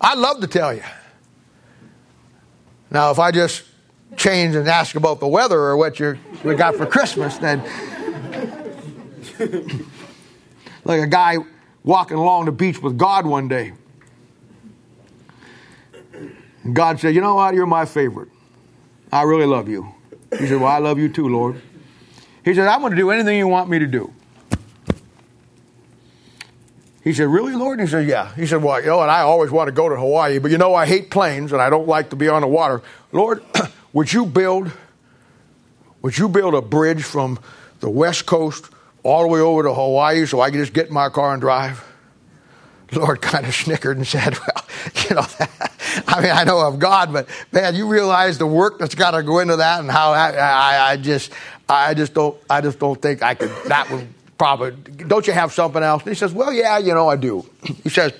[0.00, 0.82] I'd love to tell you.
[2.90, 3.62] Now, if I just
[4.16, 7.60] change and ask about the weather or what you we got for Christmas, then
[10.84, 11.36] like a guy
[11.84, 13.72] walking along the beach with God one day.
[16.72, 17.54] God said, You know what?
[17.54, 18.28] You're my favorite.
[19.12, 19.94] I really love you.
[20.38, 21.60] He said, Well, I love you too, Lord.
[22.44, 24.12] He said, I'm going to do anything you want me to do.
[27.02, 27.80] He said, Really, Lord?
[27.80, 28.34] He said, Yeah.
[28.34, 30.58] He said, Well, you know, and I always want to go to Hawaii, but you
[30.58, 32.82] know, I hate planes and I don't like to be on the water.
[33.12, 33.42] Lord,
[33.92, 34.72] would you build
[36.00, 37.38] would you build a bridge from
[37.80, 38.68] the west coast
[39.02, 41.40] all the way over to Hawaii so I can just get in my car and
[41.40, 41.82] drive?
[42.92, 44.66] Lord kind of snickered and said, Well,
[45.08, 45.26] you know,
[46.06, 49.22] I mean, I know of God, but man, you realize the work that's got to
[49.22, 51.32] go into that and how I, I, I, just,
[51.68, 54.06] I just don't, I just don't think I could, that would
[54.38, 56.02] probably, don't you have something else?
[56.02, 57.48] And he says, Well, yeah, you know, I do.
[57.82, 58.12] He says,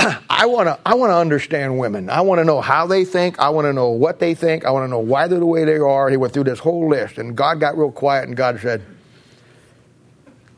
[0.30, 2.08] I want to I want to understand women.
[2.10, 3.38] I want to know how they think.
[3.38, 4.64] I want to know what they think.
[4.64, 6.08] I want to know why they're the way they are.
[6.08, 8.82] He went through this whole list, and God got real quiet, and God said,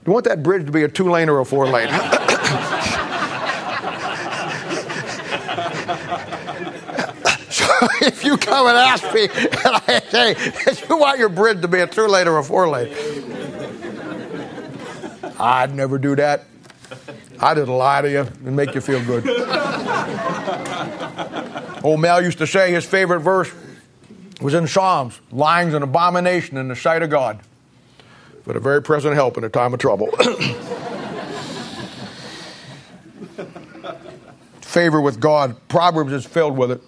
[0.07, 1.89] "You want that bridge to be a two lane or a four lane?"
[8.03, 10.37] if you come and ask me, and I say,
[10.89, 12.95] "You want your bridge to be a two lane or a four lane?"
[15.41, 16.45] I'd never do that.
[17.41, 19.27] I just lie to you and make you feel good.
[21.83, 23.51] Old Mel used to say his favorite verse
[24.41, 27.41] was in Psalms lying's an abomination in the sight of God,
[28.45, 30.09] but a very present help in a time of trouble.
[34.61, 35.57] Favor with God.
[35.69, 36.81] Proverbs is filled with it.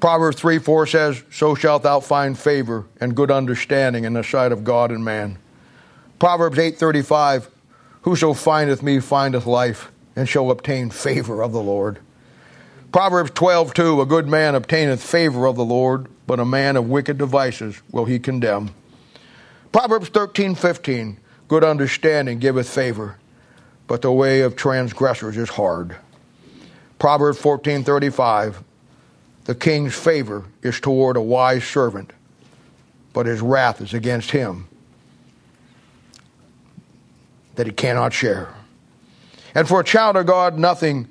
[0.00, 4.52] Proverbs 3 4 says, So shalt thou find favor and good understanding in the sight
[4.52, 5.38] of God and man.
[6.18, 7.48] Proverbs eight thirty five
[8.02, 11.98] Whoso findeth me findeth life, and shall obtain favor of the Lord.
[12.90, 16.88] Proverbs 12, 2, A good man obtaineth favor of the Lord, but a man of
[16.88, 18.74] wicked devices will he condemn.
[19.72, 21.18] Proverbs 13, 15,
[21.48, 23.18] Good understanding giveth favor,
[23.86, 25.96] but the way of transgressors is hard.
[26.98, 28.62] Proverbs 14, 35,
[29.48, 32.12] The king's favor is toward a wise servant,
[33.14, 34.68] but his wrath is against him
[37.54, 38.52] that he cannot share.
[39.54, 41.08] And for a child of God, nothing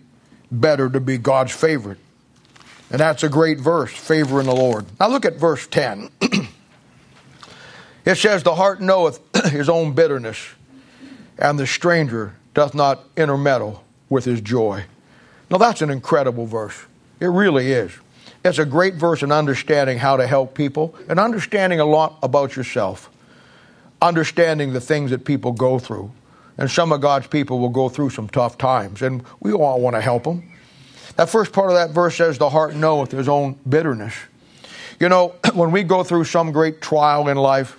[0.51, 1.97] better to be God's favorite.
[2.91, 4.85] And that's a great verse, favor in the Lord.
[4.99, 6.11] Now look at verse 10.
[8.05, 9.19] it says, The heart knoweth
[9.49, 10.37] his own bitterness,
[11.39, 14.85] and the stranger doth not intermeddle with his joy.
[15.49, 16.85] Now that's an incredible verse.
[17.19, 17.91] It really is.
[18.47, 22.55] It's a great verse in understanding how to help people and understanding a lot about
[22.55, 23.09] yourself,
[24.01, 26.11] understanding the things that people go through.
[26.57, 29.95] And some of God's people will go through some tough times, and we all want
[29.95, 30.49] to help them.
[31.17, 34.15] That first part of that verse says, The heart knoweth his own bitterness.
[34.99, 37.77] You know, when we go through some great trial in life,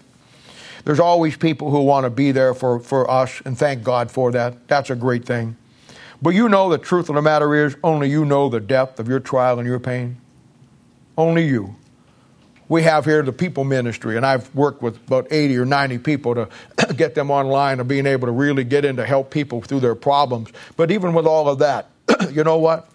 [0.85, 4.31] there's always people who want to be there for, for us, and thank God for
[4.33, 4.69] that.
[4.69, 5.57] That's a great thing.
[6.21, 9.09] But you know the truth of the matter is, only you know the depth of
[9.09, 10.19] your trial and your pain.
[11.19, 11.77] Only you
[12.69, 16.35] we have here the people ministry, and I've worked with about 80 or 90 people
[16.35, 16.49] to
[16.97, 19.95] get them online and being able to really get in to help people through their
[19.95, 20.51] problems.
[20.77, 21.89] But even with all of that,
[22.31, 22.89] you know what?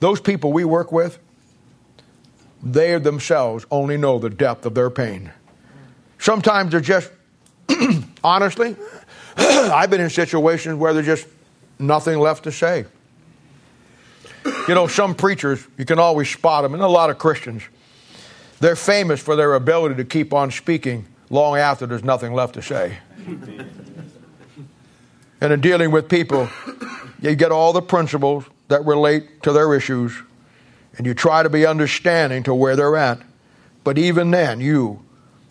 [0.00, 1.18] Those people we work with,
[2.62, 5.32] they themselves only know the depth of their pain.
[6.18, 7.10] Sometimes they're just,
[8.24, 8.76] honestly,
[9.36, 11.26] I've been in situations where there's just
[11.78, 12.84] nothing left to say.
[14.68, 17.62] You know, some preachers, you can always spot them, and a lot of Christians
[18.60, 22.62] they're famous for their ability to keep on speaking long after there's nothing left to
[22.62, 22.96] say.
[25.40, 26.48] and in dealing with people,
[27.20, 30.14] you get all the principles that relate to their issues,
[30.96, 33.20] and you try to be understanding to where they're at.
[33.84, 35.02] But even then, you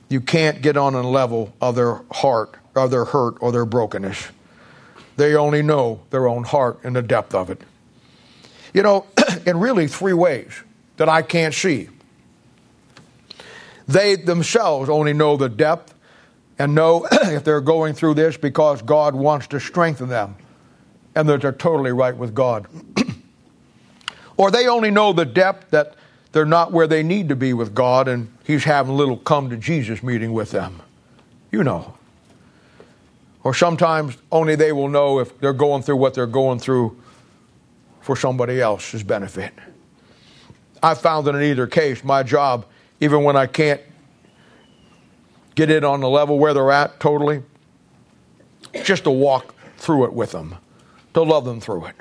[0.10, 4.30] you can't get on a level of their heart, or their hurt, or their brokenness.
[5.18, 7.62] They only know their own heart and the depth of it.
[8.76, 9.06] You know,
[9.46, 10.52] in really three ways
[10.98, 11.88] that I can't see.
[13.88, 15.94] They themselves only know the depth
[16.60, 20.36] and know if they're going through this because God wants to strengthen them
[21.16, 22.68] and that they're totally right with God.
[24.38, 25.96] or they only know the depth that
[26.34, 29.50] they're not where they need to be with God and He's having a little come
[29.52, 30.82] to Jesus meeting with them.
[31.50, 31.98] You know.
[33.42, 37.00] Or sometimes only they will know if they're going through what they're going through
[38.06, 39.52] for somebody else's benefit.
[40.84, 42.68] I found that in either case, my job
[43.00, 43.82] even when I can't
[45.56, 47.42] get it on the level where they're at totally,
[48.84, 50.56] just to walk through it with them,
[51.16, 51.96] to love them through it,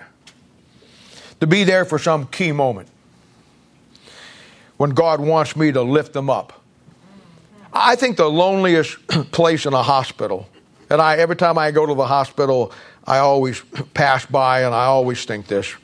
[1.40, 2.88] to be there for some key moment
[4.76, 6.60] when God wants me to lift them up.
[7.72, 10.50] I think the loneliest place in a hospital,
[10.90, 12.72] and I every time I go to the hospital,
[13.06, 13.62] I always
[13.94, 15.74] pass by and I always think this.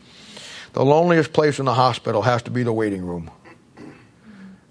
[0.72, 3.30] The loneliest place in the hospital has to be the waiting room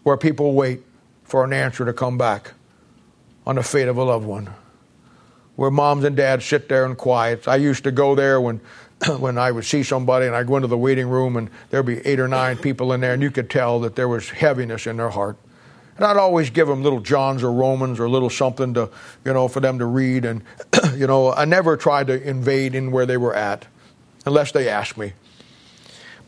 [0.03, 0.81] where people wait
[1.23, 2.53] for an answer to come back
[3.45, 4.49] on the fate of a loved one.
[5.55, 7.47] Where moms and dads sit there in quiet.
[7.47, 8.61] I used to go there when
[9.19, 12.05] when I would see somebody and I'd go into the waiting room and there'd be
[12.05, 14.97] eight or nine people in there and you could tell that there was heaviness in
[14.97, 15.37] their heart.
[15.95, 18.89] And I'd always give them little Johns or Romans or little something to,
[19.25, 20.25] you know, for them to read.
[20.25, 20.43] And,
[20.95, 23.67] you know, I never tried to invade in where they were at
[24.25, 25.13] unless they asked me.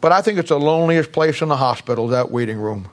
[0.01, 2.89] But I think it's the loneliest place in the hospital, that waiting room.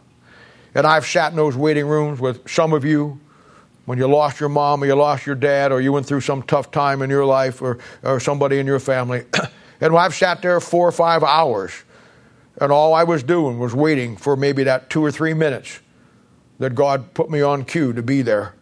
[0.74, 3.18] And I've sat in those waiting rooms with some of you
[3.86, 6.42] when you lost your mom or you lost your dad or you went through some
[6.42, 9.24] tough time in your life or, or somebody in your family.
[9.80, 11.70] And I've sat there four or five hours,
[12.60, 15.78] and all I was doing was waiting for maybe that two or three minutes
[16.58, 18.54] that God put me on cue to be there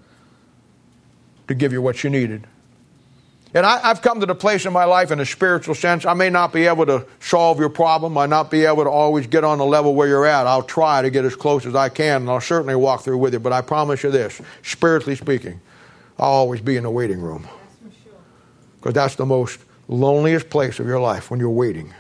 [1.49, 2.47] to give you what you needed.
[3.55, 6.05] And I, have come to the place in my life in a spiritual sense.
[6.05, 8.19] I may not be able to solve your problem.
[8.19, 10.47] I may not be able to always get on the level where you're at.
[10.47, 13.33] I'll try to get as close as I can, and I'll certainly walk through with
[13.33, 13.39] you.
[13.39, 15.61] But I promise you this, spiritually speaking,
[16.19, 17.49] I'll always be in the waiting room.
[18.79, 21.95] Because that's the most loneliest place of your life when you're waiting.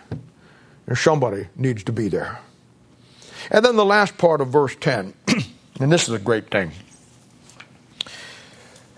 [0.86, 2.38] And somebody needs to be there.
[3.50, 5.14] And then the last part of verse 10,
[5.80, 6.72] and this is a great thing.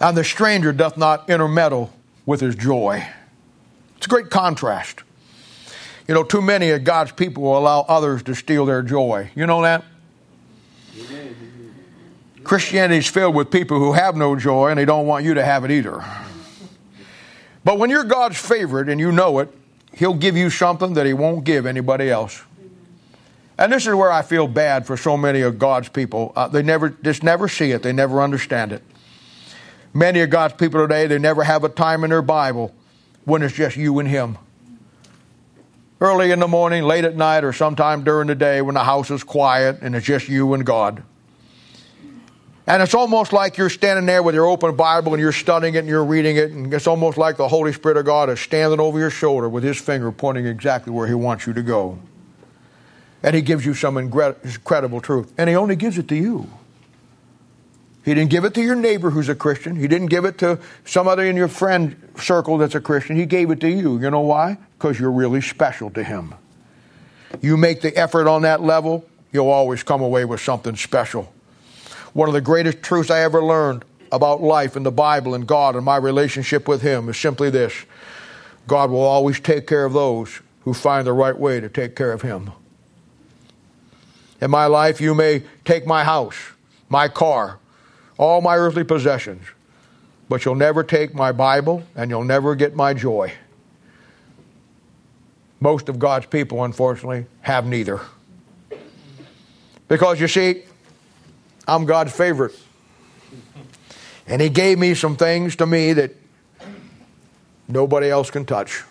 [0.01, 1.92] And the stranger doth not intermeddle
[2.29, 3.09] with his joy.
[3.97, 5.03] It's a great contrast.
[6.07, 9.31] You know, too many of God's people will allow others to steal their joy.
[9.35, 9.83] You know that?
[12.45, 15.43] Christianity is filled with people who have no joy and they don't want you to
[15.43, 16.05] have it either.
[17.64, 19.49] But when you're God's favorite and you know it,
[19.95, 22.43] He'll give you something that He won't give anybody else.
[23.57, 26.35] And this is where I feel bad for so many of God's people.
[26.37, 27.83] Uh, they never just never see it.
[27.83, 28.83] They never understand it.
[29.99, 32.72] Many of God's people today, they never have a time in their Bible
[33.24, 34.38] when it's just you and Him.
[36.01, 39.11] Early in the morning, late at night, or sometime during the day when the house
[39.11, 41.03] is quiet and it's just you and God.
[42.68, 45.78] And it's almost like you're standing there with your open Bible and you're studying it
[45.78, 48.78] and you're reading it, and it's almost like the Holy Spirit of God is standing
[48.78, 51.99] over your shoulder with His finger pointing exactly where He wants you to go.
[53.24, 55.34] And He gives you some incredible truth.
[55.36, 56.49] And He only gives it to you.
[58.09, 59.76] He didn't give it to your neighbor who's a Christian.
[59.76, 63.16] He didn't give it to somebody in your friend circle that's a Christian.
[63.16, 64.00] He gave it to you.
[64.00, 64.56] You know why?
[64.78, 66.34] Because you're really special to Him.
[67.42, 71.30] You make the effort on that level, you'll always come away with something special.
[72.14, 75.76] One of the greatest truths I ever learned about life and the Bible and God
[75.76, 77.74] and my relationship with Him is simply this
[78.66, 82.12] God will always take care of those who find the right way to take care
[82.12, 82.52] of Him.
[84.40, 86.38] In my life, you may take my house,
[86.88, 87.59] my car,
[88.19, 89.45] all my earthly possessions,
[90.29, 93.33] but you'll never take my Bible and you'll never get my joy.
[95.61, 98.01] Most of God's people, unfortunately, have neither.
[99.87, 100.64] Because you see,
[101.66, 102.55] I'm God's favorite.
[104.27, 106.14] And He gave me some things to me that
[107.66, 108.83] nobody else can touch.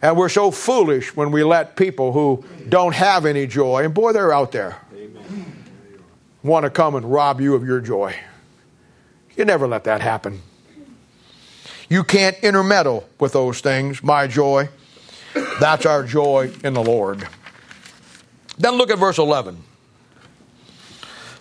[0.00, 4.12] And we're so foolish when we let people who don't have any joy, and boy,
[4.12, 4.76] they're out there
[6.46, 8.14] want to come and rob you of your joy.
[9.36, 10.42] You never let that happen.
[11.88, 14.68] You can't intermeddle with those things, my joy.
[15.60, 17.26] That's our joy in the Lord.
[18.58, 19.62] Then look at verse 11.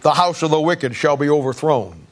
[0.02, 2.06] The house of the wicked shall be overthrown,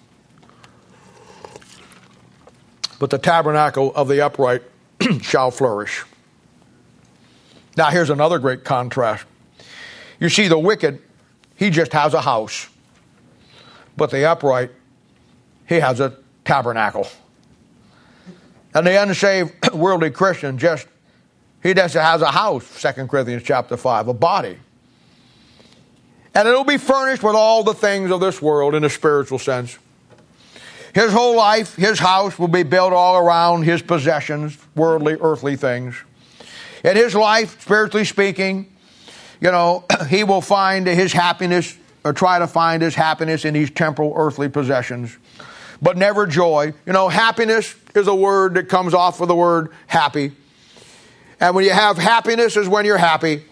[2.98, 4.64] but the tabernacle of the upright
[5.22, 6.04] shall flourish.
[7.76, 9.26] Now, here's another great contrast.
[10.20, 11.02] You see, the wicked,
[11.56, 12.68] he just has a house.
[13.96, 14.72] But the upright,
[15.68, 17.08] he has a tabernacle.
[18.74, 20.88] And the unsaved worldly Christian just,
[21.62, 24.58] he just has a house, 2 Corinthians chapter 5, a body.
[26.36, 29.78] And it'll be furnished with all the things of this world in a spiritual sense.
[30.94, 35.96] His whole life, his house will be built all around his possessions, worldly, earthly things.
[36.84, 38.72] In his life, spiritually speaking,
[39.40, 43.72] you know, he will find his happiness or try to find his happiness in these
[43.72, 45.18] temporal earthly possessions,
[45.82, 46.74] but never joy.
[46.86, 50.32] You know, happiness is a word that comes off of the word happy.
[51.40, 53.44] And when you have happiness is when you're happy.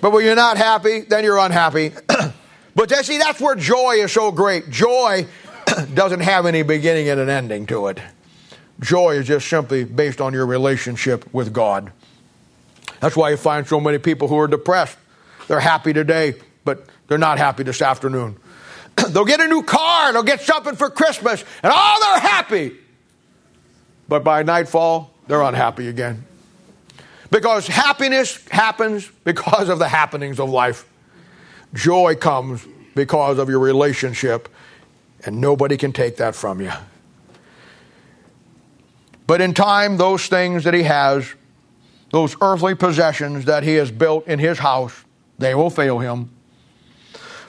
[0.00, 1.92] But when you're not happy, then you're unhappy.
[2.74, 4.70] but see, that's where joy is so great.
[4.70, 5.26] Joy
[5.94, 8.00] doesn't have any beginning and an ending to it.
[8.80, 11.92] Joy is just simply based on your relationship with God.
[13.00, 14.96] That's why you find so many people who are depressed.
[15.46, 16.34] They're happy today,
[16.64, 18.36] but they're not happy this afternoon.
[19.10, 22.76] they'll get a new car, they'll get something for Christmas, and oh, they're happy.
[24.08, 26.24] But by nightfall, they're unhappy again.
[27.30, 30.86] Because happiness happens because of the happenings of life.
[31.72, 34.48] Joy comes because of your relationship,
[35.24, 36.70] and nobody can take that from you.
[39.26, 41.32] But in time, those things that he has,
[42.10, 45.04] those earthly possessions that he has built in his house,
[45.38, 46.30] they will fail him.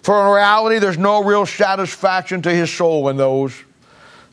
[0.06, 3.56] For in reality, there's no real satisfaction to his soul in those.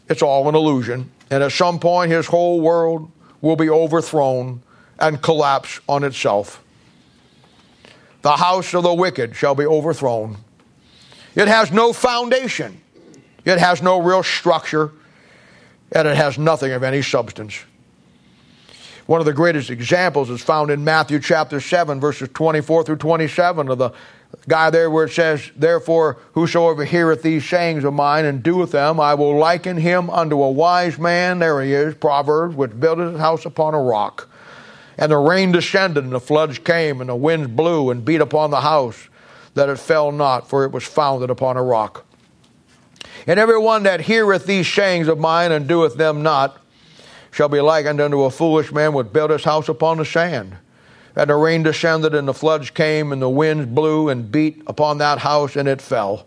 [0.06, 1.10] It's all an illusion.
[1.30, 3.10] And at some point, his whole world
[3.40, 4.60] will be overthrown
[4.98, 6.62] and collapse on itself.
[8.20, 10.36] The house of the wicked shall be overthrown.
[11.34, 12.78] It has no foundation,
[13.46, 14.92] it has no real structure,
[15.90, 17.64] and it has nothing of any substance.
[19.12, 23.68] One of the greatest examples is found in Matthew chapter 7, verses 24 through 27
[23.68, 23.90] of the
[24.48, 28.98] guy there where it says, Therefore, whosoever heareth these sayings of mine and doeth them,
[28.98, 33.20] I will liken him unto a wise man, there he is, Proverbs, which buildeth his
[33.20, 34.30] house upon a rock.
[34.96, 38.50] And the rain descended, and the floods came, and the winds blew and beat upon
[38.50, 39.10] the house,
[39.52, 42.06] that it fell not, for it was founded upon a rock.
[43.26, 46.61] And every one that heareth these sayings of mine and doeth them not
[47.32, 50.56] shall be likened unto a foolish man which built his house upon the sand.
[51.16, 54.98] And the rain descended, and the floods came, and the winds blew and beat upon
[54.98, 56.26] that house, and it fell.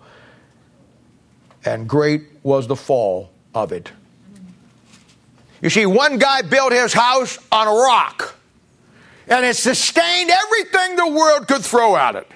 [1.64, 3.92] And great was the fall of it.
[5.62, 8.36] You see, one guy built his house on a rock,
[9.28, 12.30] and it sustained everything the world could throw at it.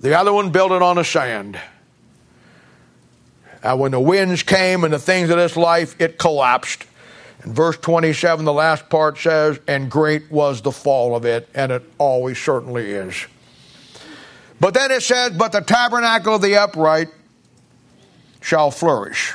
[0.00, 1.58] The other one built it on the sand.
[3.62, 6.84] And when the winds came and the things of this life, it collapsed.
[7.44, 11.70] And verse 27, the last part says, And great was the fall of it, and
[11.70, 13.26] it always certainly is.
[14.58, 17.08] But then it says, But the tabernacle of the upright
[18.40, 19.34] shall flourish.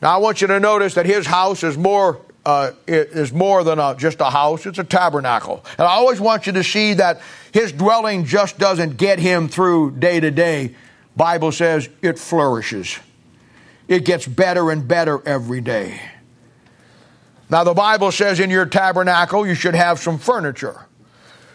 [0.00, 3.78] Now I want you to notice that his house is more uh, is more than
[3.78, 5.62] a, just a house; it's a tabernacle.
[5.76, 7.20] And I always want you to see that
[7.52, 10.74] his dwelling just doesn't get him through day to day.
[11.14, 12.98] Bible says it flourishes.
[13.88, 16.00] It gets better and better every day.
[17.50, 20.86] Now the Bible says in your tabernacle you should have some furniture.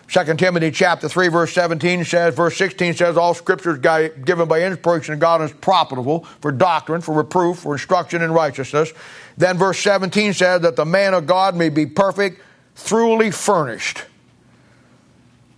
[0.07, 4.61] 2 Timothy chapter 3 verse 17 says, verse 16 says, all scripture is given by
[4.61, 8.93] inspiration of God is profitable for doctrine, for reproof, for instruction in righteousness.
[9.37, 12.41] Then verse 17 says that the man of God may be perfect,
[12.75, 14.03] thoroughly furnished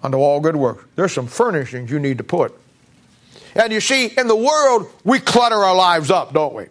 [0.02, 0.86] unto all good works.
[0.96, 2.58] There's some furnishings you need to put.
[3.56, 6.68] And you see, in the world, we clutter our lives up, don't we?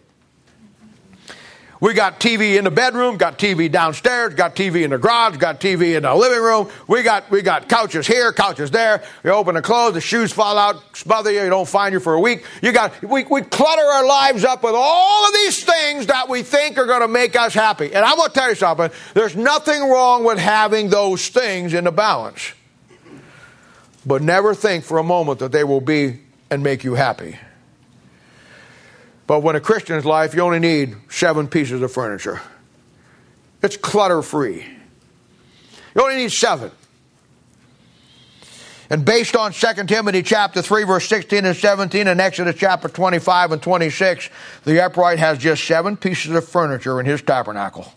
[1.80, 5.60] We got TV in the bedroom, got TV downstairs, got TV in the garage, got
[5.60, 6.70] TV in the living room.
[6.88, 9.04] We got we got couches here, couches there.
[9.22, 12.14] You open the clothes, the shoes fall out, smother you, you don't find you for
[12.14, 12.46] a week.
[12.62, 16.42] You got we, we clutter our lives up with all of these things that we
[16.42, 17.92] think are going to make us happy.
[17.92, 18.90] And I'm to tell you something.
[19.12, 22.52] There's nothing wrong with having those things in the balance.
[24.06, 26.20] But never think for a moment that they will be
[26.50, 27.36] and make you happy.
[29.26, 32.40] But when a Christian's life, you only need seven pieces of furniture.
[33.62, 34.64] It's clutter free.
[35.94, 36.70] You only need seven.
[38.88, 43.52] And based on 2 Timothy chapter 3, verse 16 and 17, and Exodus chapter 25
[43.52, 44.30] and 26,
[44.64, 47.92] the upright has just seven pieces of furniture in his tabernacle.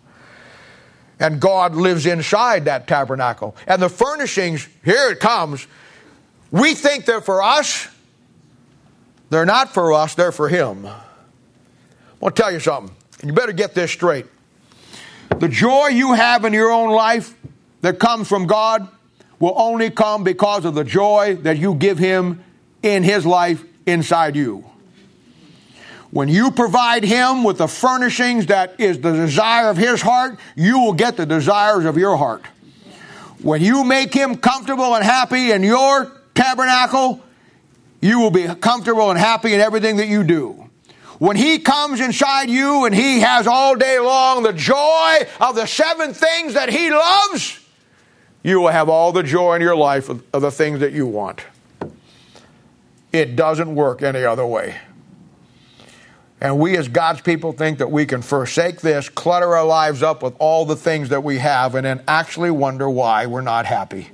[1.19, 3.55] And God lives inside that tabernacle.
[3.67, 5.67] And the furnishings, here it comes,
[6.49, 7.87] we think they're for us.
[9.29, 10.87] They're not for us, they're for Him.
[12.19, 12.93] I want to tell you something,
[13.23, 14.25] you better get this straight.
[15.39, 17.33] The joy you have in your own life
[17.79, 18.89] that comes from God
[19.39, 22.43] will only come because of the joy that you give Him
[22.83, 24.65] in His life inside you.
[26.11, 30.79] When you provide Him with the furnishings that is the desire of His heart, you
[30.79, 32.43] will get the desires of your heart.
[33.41, 37.21] When you make Him comfortable and happy in your tabernacle,
[38.01, 40.68] you will be comfortable and happy in everything that you do.
[41.19, 45.65] When He comes inside you and He has all day long the joy of the
[45.65, 47.59] seven things that He loves,
[48.41, 51.43] you will have all the joy in your life of, the things that you want.
[53.11, 54.77] It doesn't work any other way.
[56.41, 60.23] And we, as God's people, think that we can forsake this, clutter our lives up
[60.23, 64.07] with all the things that we have, and then actually wonder why we're not happy.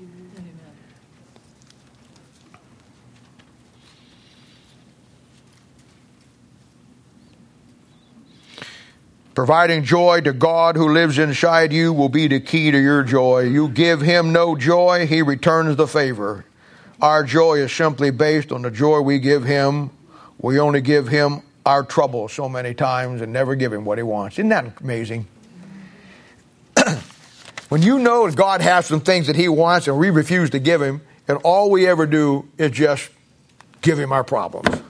[9.35, 13.41] Providing joy to God who lives inside you will be the key to your joy.
[13.41, 16.45] You give Him no joy, He returns the favor.
[17.01, 19.89] Our joy is simply based on the joy we give Him.
[20.39, 24.03] We only give Him our trouble so many times and never give Him what He
[24.03, 24.39] wants.
[24.39, 25.27] Isn't that amazing?
[27.67, 30.59] when you know that God has some things that He wants and we refuse to
[30.59, 33.09] give Him, and all we ever do is just
[33.81, 34.81] give Him our problems.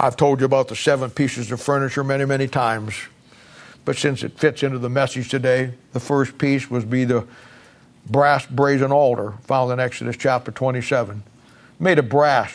[0.00, 2.94] I've told you about the seven pieces of furniture many, many times.
[3.84, 7.26] But since it fits into the message today, the first piece was be the
[8.08, 11.22] brass brazen altar found in Exodus chapter 27.
[11.80, 12.54] Made of brass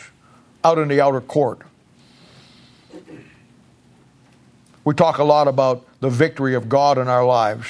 [0.64, 1.60] out in the outer court.
[4.84, 7.68] We talk a lot about the victory of God in our lives.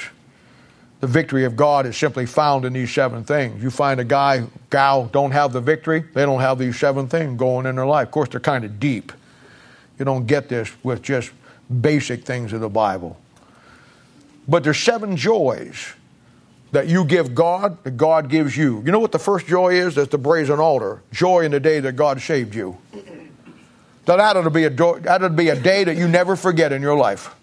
[1.01, 3.61] The victory of God is simply found in these seven things.
[3.61, 7.37] You find a guy, gal, don't have the victory, they don't have these seven things
[7.37, 8.07] going in their life.
[8.07, 9.11] Of course, they're kind of deep.
[9.97, 11.31] You don't get this with just
[11.81, 13.17] basic things of the Bible.
[14.47, 15.93] But there's seven joys
[16.71, 18.83] that you give God, that God gives you.
[18.85, 19.95] You know what the first joy is?
[19.95, 21.01] That's the brazen altar.
[21.11, 22.77] Joy in the day that God saved you.
[24.05, 26.81] That to be a, that ought to be a day that you never forget in
[26.81, 27.33] your life.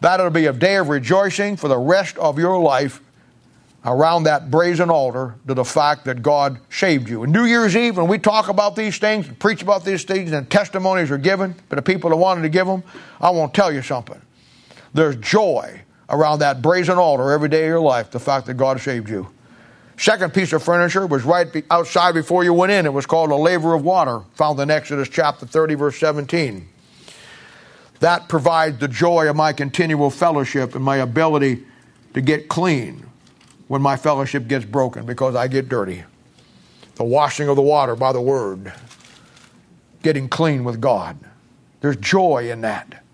[0.00, 3.00] That'll be a day of rejoicing for the rest of your life
[3.84, 7.22] around that brazen altar to the fact that God saved you.
[7.22, 10.32] And New Year's Eve, when we talk about these things, and preach about these things,
[10.32, 12.82] and testimonies are given to the people that wanted to give them,
[13.20, 14.20] I want to tell you something.
[14.92, 18.80] There's joy around that brazen altar every day of your life, the fact that God
[18.80, 19.28] saved you.
[19.96, 22.86] Second piece of furniture was right outside before you went in.
[22.86, 26.66] It was called a laver of water, found in Exodus chapter 30, verse 17.
[28.00, 31.64] That provides the joy of my continual fellowship and my ability
[32.14, 33.09] to get clean
[33.70, 36.02] when my fellowship gets broken because I get dirty.
[36.96, 38.72] The washing of the water by the word,
[40.02, 41.16] getting clean with God.
[41.80, 43.04] There's joy in that.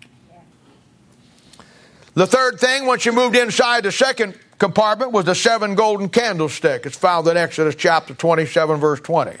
[2.15, 6.87] The third thing, once you moved inside the second compartment, was the seven golden candlestick.
[6.87, 9.35] It's found in Exodus chapter 27, verse 20.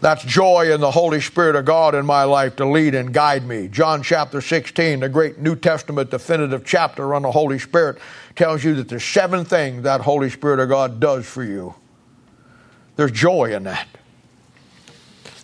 [0.00, 3.46] That's joy in the Holy Spirit of God in my life to lead and guide
[3.46, 3.68] me.
[3.68, 7.98] John chapter 16, the great New Testament definitive chapter on the Holy Spirit,
[8.36, 11.74] tells you that there's seven things that Holy Spirit of God does for you.
[12.96, 13.88] There's joy in that.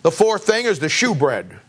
[0.03, 1.59] The fourth thing is the shewbread.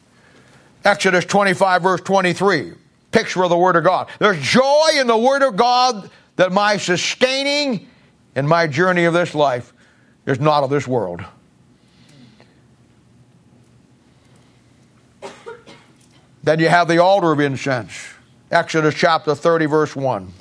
[0.85, 2.73] Exodus 25, verse 23
[3.13, 4.09] picture of the Word of God.
[4.19, 7.89] There's joy in the Word of God that my sustaining
[8.35, 9.73] in my journey of this life
[10.27, 11.23] is not of this world.
[16.43, 17.93] Then you have the altar of incense.
[18.51, 20.33] Exodus chapter 30, verse 1.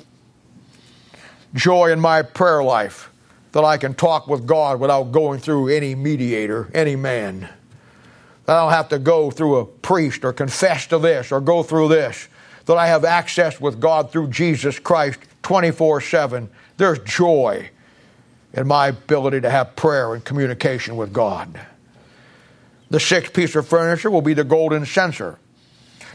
[1.54, 3.10] Joy in my prayer life
[3.52, 7.48] that I can talk with God without going through any mediator, any man.
[8.46, 11.62] That I don't have to go through a priest or confess to this or go
[11.62, 12.28] through this
[12.66, 16.48] that I have access with God through Jesus Christ 24 7.
[16.76, 17.70] There's joy
[18.54, 21.60] in my ability to have prayer and communication with God.
[22.90, 25.38] The sixth piece of furniture will be the golden censer.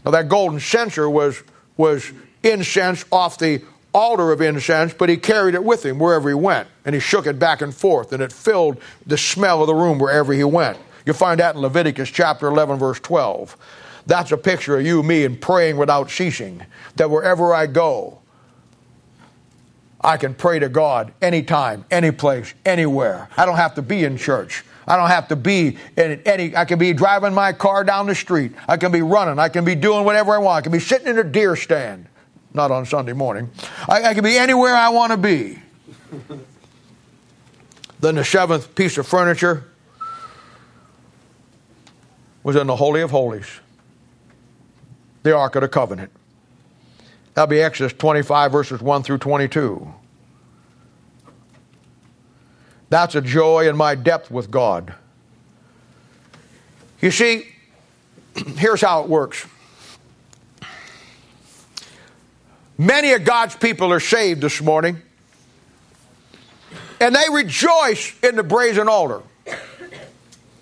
[0.05, 1.41] Now, that golden censer was,
[1.75, 2.11] was
[2.43, 3.61] incense off the
[3.93, 7.25] altar of incense, but he carried it with him wherever he went, and he shook
[7.25, 10.77] it back and forth, and it filled the smell of the room wherever he went.
[11.05, 13.55] You'll find that in Leviticus chapter 11, verse 12.
[14.05, 16.65] That's a picture of you, me, and praying without ceasing.
[16.95, 18.19] That wherever I go,
[19.99, 23.29] I can pray to God anytime, any place, anywhere.
[23.35, 24.63] I don't have to be in church.
[24.88, 28.15] I don't have to be in any, I can be driving my car down the
[28.15, 28.53] street.
[28.67, 29.38] I can be running.
[29.38, 30.57] I can be doing whatever I want.
[30.57, 32.07] I can be sitting in a deer stand.
[32.53, 33.51] Not on Sunday morning.
[33.88, 35.59] I, I can be anywhere I want to be.
[37.99, 39.65] then the seventh piece of furniture
[42.43, 43.47] was in the Holy of Holies
[45.27, 46.11] the Ark of the Covenant.
[47.33, 49.93] That'll be Exodus 25, verses 1 through 22.
[52.89, 54.93] That's a joy in my depth with God.
[57.01, 57.47] You see,
[58.57, 59.45] here's how it works.
[62.77, 65.01] Many of God's people are saved this morning,
[67.01, 69.23] and they rejoice in the brazen altar.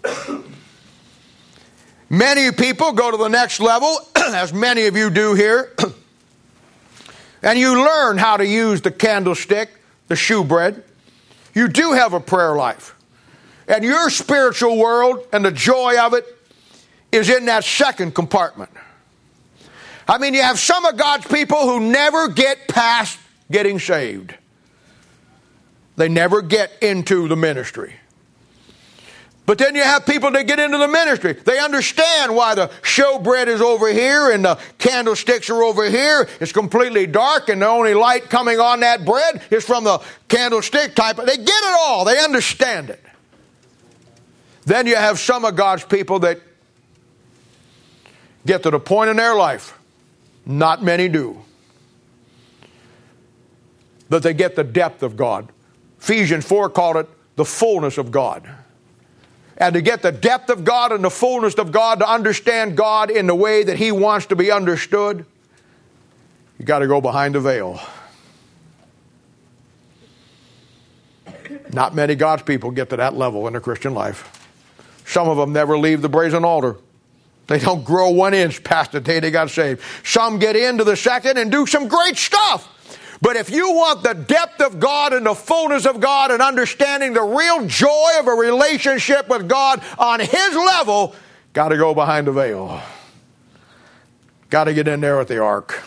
[2.09, 5.76] Many people go to the next level, as many of you do here,
[7.41, 9.69] and you learn how to use the candlestick,
[10.07, 10.84] the shewbread.
[11.56, 12.93] You do have a prayer life.
[13.68, 16.26] And your spiritual world and the joy of it
[17.12, 18.70] is in that second compartment.
[20.08, 23.18] I mean, you have some of God's people who never get past
[23.49, 24.36] getting saved.
[25.95, 27.95] They never get into the ministry.
[29.46, 31.34] But then you have people that get into the ministry.
[31.34, 36.28] They understand why the showbread is over here and the candlesticks are over here.
[36.39, 40.96] It's completely dark and the only light coming on that bread is from the candlestick
[40.96, 41.18] type.
[41.18, 42.06] They get it all.
[42.06, 43.04] They understand it.
[44.66, 46.39] Then you have some of God's people that
[48.48, 49.78] get to the point in their life,
[50.43, 51.39] not many do,
[54.10, 55.50] that they get the depth of God.
[56.00, 58.48] Ephesians 4 called it the fullness of God
[59.58, 63.10] and to get the depth of God and the fullness of God, to understand God
[63.10, 65.26] in the way that He wants to be understood,
[66.60, 67.80] you got to go behind the veil.
[71.72, 74.32] Not many God's people get to that level in their Christian life.
[75.06, 76.78] Some of them never leave the brazen altar.
[77.47, 79.82] They don't grow one inch past the day they got saved.
[80.03, 82.68] Some get into the second and do some great stuff.
[83.22, 87.13] But if you want the depth of God and the fullness of God and understanding
[87.13, 91.16] the real joy of a relationship with God on His level,
[91.53, 92.82] got to go behind the veil.
[94.49, 95.84] Got to get in there with the ark.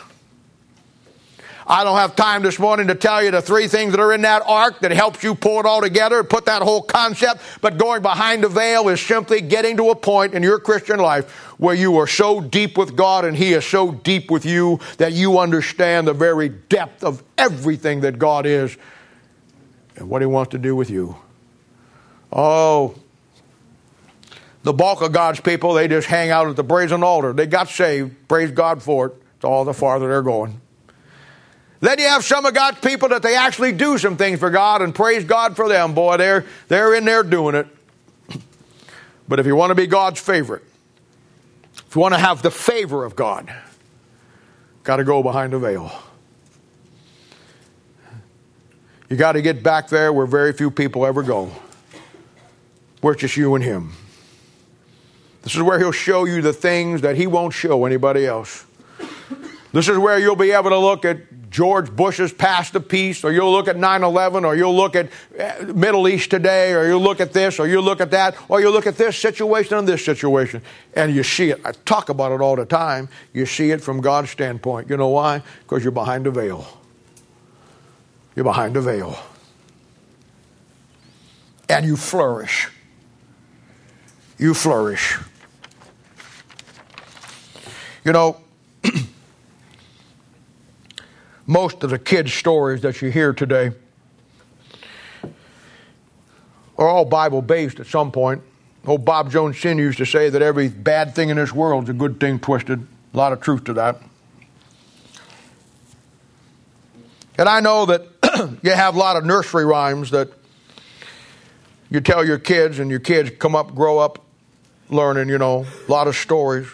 [1.70, 4.22] I don't have time this morning to tell you the three things that are in
[4.22, 7.42] that ark that helps you pull it all together, and put that whole concept.
[7.60, 11.30] But going behind the veil is simply getting to a point in your Christian life
[11.58, 15.12] where you are so deep with God and He is so deep with you that
[15.12, 18.74] you understand the very depth of everything that God is
[19.96, 21.16] and what He wants to do with you.
[22.32, 22.94] Oh,
[24.62, 27.34] the bulk of God's people, they just hang out at the brazen altar.
[27.34, 28.26] They got saved.
[28.26, 29.22] Praise God for it.
[29.36, 30.62] It's all the farther they're going.
[31.80, 34.82] Then you have some of God's people that they actually do some things for God
[34.82, 35.94] and praise God for them.
[35.94, 37.66] Boy, they're, they're in there doing it.
[39.28, 40.62] But if you want to be God's favorite,
[41.86, 43.54] if you want to have the favor of God,
[44.84, 45.92] got to go behind the veil.
[49.10, 51.50] You got to get back there where very few people ever go,
[53.00, 53.92] where it's just you and Him.
[55.42, 58.64] This is where He'll show you the things that He won't show anybody else.
[59.72, 61.18] This is where you'll be able to look at
[61.50, 65.08] George Bush's past of peace, or you'll look at 9 11, or you'll look at
[65.38, 68.60] uh, Middle East today, or you'll look at this, or you'll look at that, or
[68.60, 70.62] you'll look at this situation and this situation.
[70.94, 71.60] And you see it.
[71.64, 73.08] I talk about it all the time.
[73.32, 74.90] You see it from God's standpoint.
[74.90, 75.42] You know why?
[75.60, 76.66] Because you're behind a veil.
[78.36, 79.18] You're behind a veil.
[81.68, 82.68] And you flourish.
[84.38, 85.18] You flourish.
[88.04, 88.38] You know,
[91.48, 93.72] most of the kids' stories that you hear today
[96.76, 98.42] are all Bible based at some point.
[98.86, 99.82] Old Bob Jones Sr.
[99.82, 102.86] used to say that every bad thing in this world is a good thing twisted.
[103.14, 104.00] A lot of truth to that.
[107.38, 108.02] And I know that
[108.62, 110.30] you have a lot of nursery rhymes that
[111.90, 114.22] you tell your kids, and your kids come up, grow up
[114.90, 116.68] learning, you know, a lot of stories.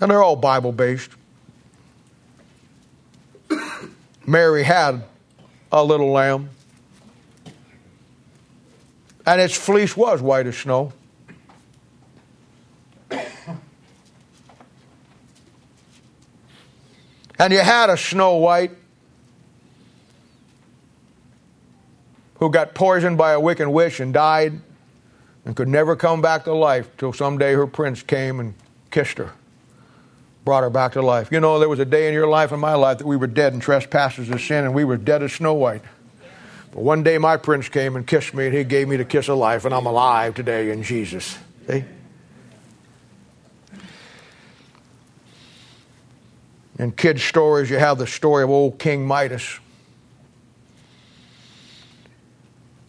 [0.00, 1.10] And they're all Bible based.
[4.28, 5.02] Mary had
[5.72, 6.50] a little lamb,
[9.24, 10.92] and its fleece was white as snow.
[17.40, 18.72] And you had a Snow White
[22.40, 24.60] who got poisoned by a wicked witch and died
[25.44, 28.54] and could never come back to life till someday her prince came and
[28.90, 29.30] kissed her
[30.48, 31.30] brought her back to life.
[31.30, 33.26] You know, there was a day in your life and my life that we were
[33.26, 35.82] dead in trespasses of sin and we were dead as Snow White.
[36.72, 39.28] But one day my prince came and kissed me and he gave me the kiss
[39.28, 41.36] of life and I'm alive today in Jesus.
[41.66, 41.84] See?
[46.78, 49.60] In kids' stories, you have the story of old King Midas.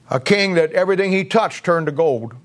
[0.10, 2.36] A king that everything he touched turned to gold.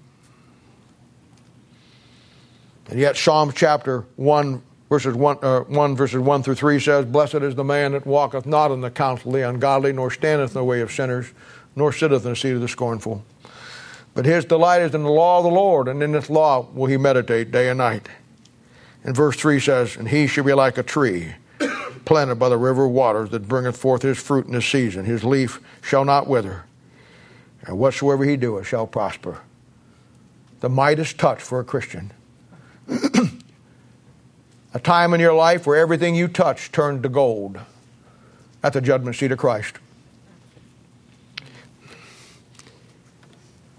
[2.89, 4.61] And yet, Psalm chapter 1,
[4.95, 8.47] verses 1, uh, 1, verses 1 through 3 says, Blessed is the man that walketh
[8.47, 11.33] not in the counsel of the ungodly, nor standeth in the way of sinners,
[11.75, 13.25] nor sitteth in the seat of the scornful.
[14.15, 16.87] But his delight is in the law of the Lord, and in this law will
[16.87, 18.09] he meditate day and night.
[19.03, 21.35] And verse 3 says, And he shall be like a tree
[22.05, 25.07] planted by the river of waters that bringeth forth his fruit in the season.
[25.07, 26.67] His leaf shall not wither,
[27.63, 29.41] and whatsoever he doeth shall prosper.
[30.61, 32.13] The Midas touch for a Christian.
[34.75, 37.59] a time in your life where everything you touch turned to gold
[38.63, 39.79] at the judgment seat of Christ.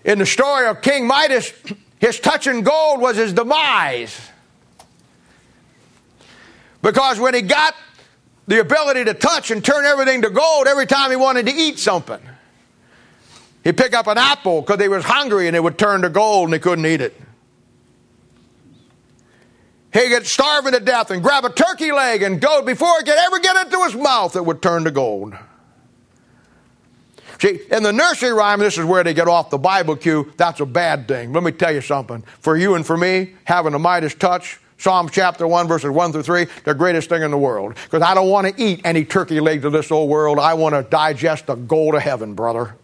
[0.05, 1.51] In the story of King Midas,
[1.99, 4.17] his touching gold was his demise.
[6.81, 7.75] Because when he got
[8.47, 11.79] the ability to touch and turn everything to gold every time he wanted to eat
[11.79, 12.21] something,
[13.63, 16.45] he'd pick up an apple because he was hungry and it would turn to gold
[16.45, 17.19] and he couldn't eat it.
[19.95, 23.17] He'd get starving to death and grab a turkey leg and go before it could
[23.17, 25.35] ever get into his mouth, it would turn to gold.
[27.39, 30.33] See, in the nursery rhyme, this is where they get off the Bible cue.
[30.35, 31.31] That's a bad thing.
[31.31, 32.25] Let me tell you something.
[32.41, 36.23] For you and for me, having a Midas touch, Psalm chapter 1, verses 1 through
[36.23, 37.75] 3, the greatest thing in the world.
[37.85, 40.39] Because I don't want to eat any turkey legs of this old world.
[40.39, 42.75] I want to digest the gold of heaven, brother.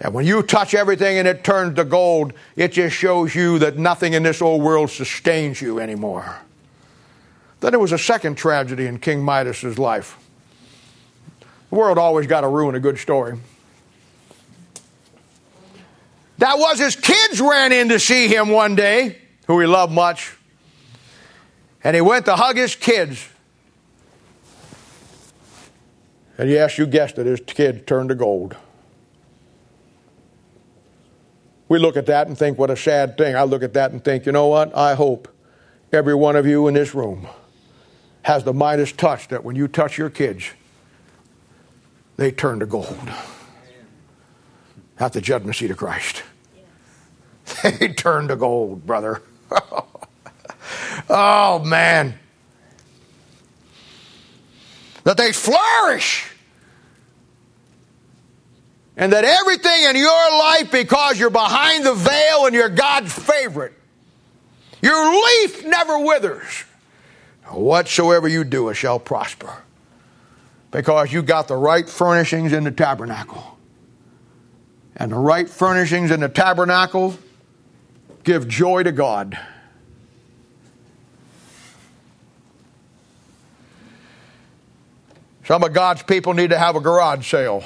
[0.00, 3.78] And when you touch everything and it turns to gold, it just shows you that
[3.78, 6.40] nothing in this old world sustains you anymore.
[7.60, 10.18] Then there was a second tragedy in King Midas's life.
[11.70, 13.38] The world always got to ruin a good story.
[16.38, 20.36] That was his kids ran in to see him one day, who he loved much.
[21.82, 23.28] And he went to hug his kids.
[26.36, 28.56] And yes, you guessed it, his kids turned to gold.
[31.68, 33.36] We look at that and think, what a sad thing.
[33.36, 34.76] I look at that and think, you know what?
[34.76, 35.28] I hope
[35.92, 37.26] every one of you in this room
[38.22, 40.50] has the Midas touch that when you touch your kids,
[42.16, 43.10] they turn to gold.
[44.98, 46.22] At the judgment seat of Christ.
[47.62, 49.22] They turn to gold, brother.
[51.10, 52.18] oh, man.
[55.04, 56.33] That they flourish.
[58.96, 63.72] And that everything in your life, because you're behind the veil and you're God's favorite,
[64.80, 66.64] your leaf never withers.
[67.46, 69.62] Whatsoever you do, it shall prosper.
[70.70, 73.58] Because you got the right furnishings in the tabernacle.
[74.96, 77.18] And the right furnishings in the tabernacle
[78.22, 79.38] give joy to God.
[85.44, 87.62] Some of God's people need to have a garage sale.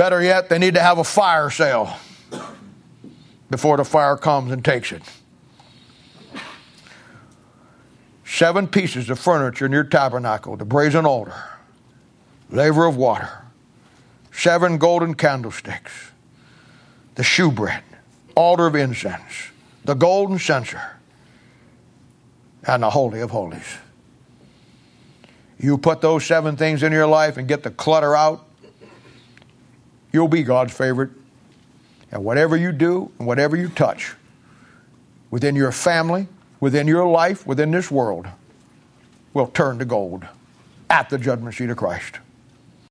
[0.00, 1.94] Better yet, they need to have a fire sale
[3.50, 5.02] before the fire comes and takes it.
[8.24, 11.34] Seven pieces of furniture in your tabernacle the brazen altar,
[12.48, 13.44] laver of water,
[14.32, 16.12] seven golden candlesticks,
[17.16, 17.82] the shewbread,
[18.34, 19.50] altar of incense,
[19.84, 20.96] the golden censer,
[22.66, 23.76] and the Holy of Holies.
[25.58, 28.46] You put those seven things in your life and get the clutter out,
[30.12, 31.10] you'll be God's favorite.
[32.12, 34.14] And whatever you do and whatever you touch
[35.30, 36.26] within your family,
[36.58, 38.26] within your life, within this world,
[39.32, 40.26] will turn to gold
[40.88, 42.18] at the judgment seat of Christ.